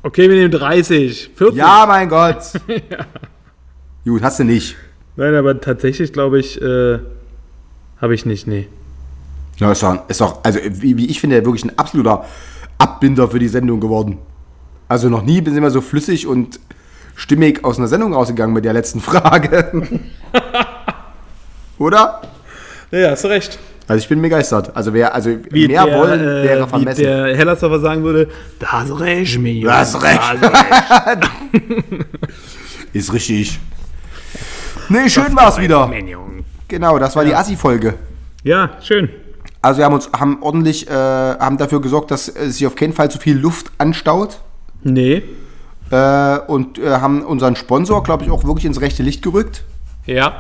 [0.02, 1.30] Okay, wir nehmen 30.
[1.36, 1.58] 40.
[1.58, 2.54] Ja, mein Gott.
[4.04, 4.76] Gut, hast du nicht.
[5.16, 6.98] Nein, aber tatsächlich glaube ich, äh,
[8.02, 8.68] habe ich nicht, nee.
[9.58, 12.26] Ja, ist doch, ist doch also wie, wie ich finde, wirklich ein absoluter
[12.80, 14.18] Abbinder für die Sendung geworden.
[14.90, 16.60] Also noch nie sind wir so flüssig und
[17.16, 19.72] stimmig aus einer Sendung rausgegangen mit der letzten Frage.
[21.78, 22.22] Oder?
[22.90, 23.60] Ja, hast du recht.
[23.88, 24.76] Also ich bin begeistert.
[24.76, 27.04] Also wer also mehr der, wollen, äh, wäre Wie vermessen.
[27.04, 29.64] der Hellersdorfer sagen würde, da hast du recht, mir.
[29.64, 30.22] Du hast recht.
[32.94, 33.60] Ist richtig.
[34.90, 35.92] Nee, schön war's wieder.
[36.68, 37.94] Genau, das war die Assi-Folge.
[38.44, 39.10] Ja, schön.
[39.62, 42.94] Also wir haben uns haben ordentlich, äh, haben dafür gesorgt, dass äh, sich auf keinen
[42.94, 44.40] Fall zu viel Luft anstaut.
[44.84, 45.24] Nee.
[45.92, 49.64] Äh, und äh, haben unseren Sponsor, glaube ich, auch wirklich ins rechte Licht gerückt.
[50.06, 50.34] Ja.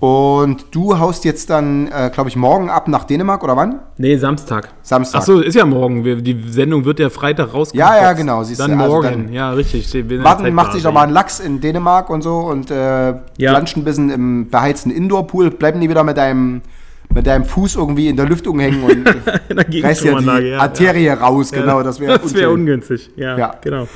[0.00, 3.76] Und du haust jetzt dann, äh, glaube ich, morgen ab nach Dänemark oder wann?
[3.96, 4.68] Nee, Samstag.
[4.82, 5.20] Samstag.
[5.20, 6.04] Ach so, ist ja morgen.
[6.04, 7.78] Wir, die Sendung wird ja Freitag rauskommen.
[7.86, 9.26] Ja, ja, genau, siehst Dann also morgen.
[9.26, 9.94] dann- ja, richtig.
[10.20, 10.88] Martin Zeit macht sich da.
[10.90, 13.54] noch mal einen Lachs in Dänemark und so und äh, Ja.
[13.56, 15.50] ein bisschen im beheizten Indoor-Pool.
[15.52, 16.60] Bleib nie wieder mit deinem,
[17.14, 21.08] mit deinem Fuß irgendwie in der Lüftung hängen und reißt dir die Gegenstromanlage, ja, Arterie
[21.10, 21.50] raus.
[21.52, 21.60] ja.
[21.60, 23.10] Genau, das wäre Das wäre ungünstig.
[23.16, 23.54] Ja, Ja.
[23.62, 23.88] genau.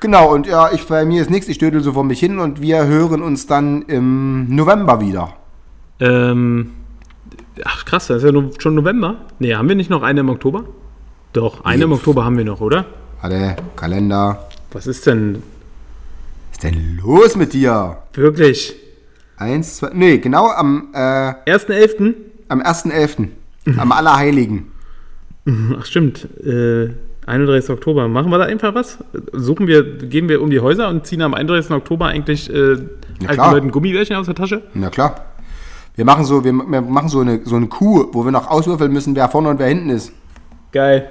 [0.00, 2.62] Genau, und ja, ich, bei mir ist nichts, ich dödel so vor mich hin und
[2.62, 5.34] wir hören uns dann im November wieder.
[6.00, 6.70] Ähm,
[7.64, 9.16] ach krass, das ist ja schon November.
[9.38, 10.64] Nee, haben wir nicht noch eine im Oktober?
[11.34, 11.96] Doch, eine im Nee.
[11.96, 12.86] Oktober haben wir noch, oder?
[13.20, 14.48] Warte, Kalender.
[14.72, 15.42] Was ist denn
[16.48, 17.98] Was ist denn los mit dir?
[18.14, 18.74] wirklich?
[19.36, 22.14] Eins, zwei, nee, genau am, äh, 1.11.?
[22.50, 23.28] Am 1.11.,
[23.78, 24.72] am Allerheiligen.
[25.78, 26.90] Ach stimmt, äh,
[27.26, 27.70] 31.
[27.70, 28.08] Oktober.
[28.08, 28.98] Machen wir da einfach was?
[29.32, 31.70] Suchen wir, gehen wir um die Häuser und ziehen am 31.
[31.70, 32.76] Oktober eigentlich äh,
[33.26, 33.52] alten.
[33.52, 34.62] Leuten Gummibärchen aus der Tasche?
[34.74, 35.26] Na klar.
[35.96, 38.92] Wir machen so, wir, wir machen so eine, so eine Kuh, wo wir noch auswürfeln
[38.92, 40.12] müssen, wer vorne und wer hinten ist.
[40.72, 41.08] Geil.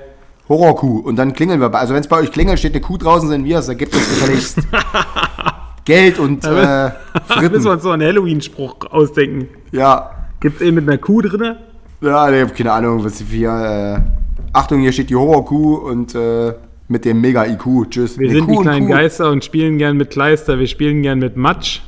[0.48, 1.00] Horrorkuh.
[1.00, 1.74] Und dann klingeln wir.
[1.76, 3.68] Also wenn es bei euch klingelt, steht eine Kuh draußen, sind wir es.
[3.68, 4.58] Da gibt es gefälligst
[5.86, 7.68] Geld und äh, Da müssen wir Fritten.
[7.68, 9.48] uns so einen Halloween-Spruch ausdenken.
[9.72, 11.56] Ja, Gibt's eben mit einer Kuh drin?
[12.02, 13.50] ja, ich habe keine Ahnung, was hier.
[13.50, 14.02] Äh,
[14.54, 16.54] Achtung, hier steht die Horrorkuh und äh,
[16.88, 17.90] mit dem Mega-IQ.
[17.90, 18.18] Tschüss.
[18.18, 18.88] Wir Nee, sind Kuh die kleinen.
[18.88, 20.58] Geister und spielen gern mit Kleister.
[20.60, 21.82] Wir spielen gern mit Matsch.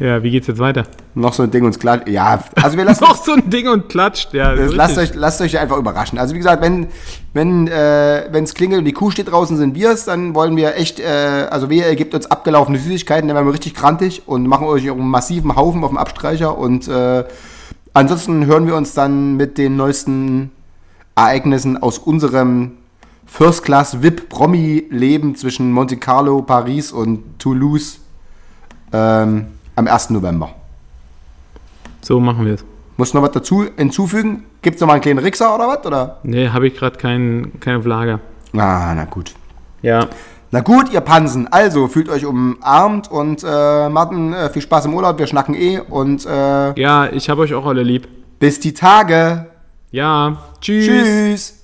[0.00, 0.84] Ja, wie geht's jetzt weiter?
[1.14, 2.06] Noch so ein Ding uns klar.
[2.08, 4.34] Ja, also wir lassen Noch so ein Ding und klatscht.
[4.34, 6.18] Ja, lasst, euch, lasst euch einfach überraschen.
[6.18, 6.88] Also wie gesagt, wenn
[7.32, 10.76] wenn äh, es klingelt und die Kuh steht draußen, sind wir es, dann wollen wir
[10.76, 14.46] echt, äh, also wir ihr gebt uns abgelaufene Süßigkeiten, dann werden wir richtig krantig und
[14.46, 17.24] machen euch einen massiven Haufen auf dem Abstreicher und äh,
[17.92, 20.52] ansonsten hören wir uns dann mit den neuesten
[21.16, 22.72] Ereignissen aus unserem
[23.26, 27.98] First Class VIP Promi Leben zwischen Monte Carlo, Paris und Toulouse
[28.92, 29.46] ähm,
[29.76, 30.10] am 1.
[30.10, 30.50] November.
[32.00, 32.64] So machen wir es.
[32.96, 34.44] Muss noch was dazu hinzufügen?
[34.62, 35.84] Gibt es noch mal einen kleinen Rixer oder was?
[35.84, 36.18] Oder?
[36.22, 38.20] Nee, habe ich gerade kein, keine Flagge.
[38.56, 39.34] Ah, na gut.
[39.82, 40.06] Ja.
[40.52, 44.94] Na gut, ihr Pansen, also fühlt euch umarmt und äh, Martin, äh, viel Spaß im
[44.94, 48.06] Urlaub, wir schnacken eh und äh, Ja, ich habe euch auch alle lieb.
[48.38, 49.46] bis die Tage.
[49.90, 50.86] Ja, tschüss.
[50.86, 51.63] Tschüss.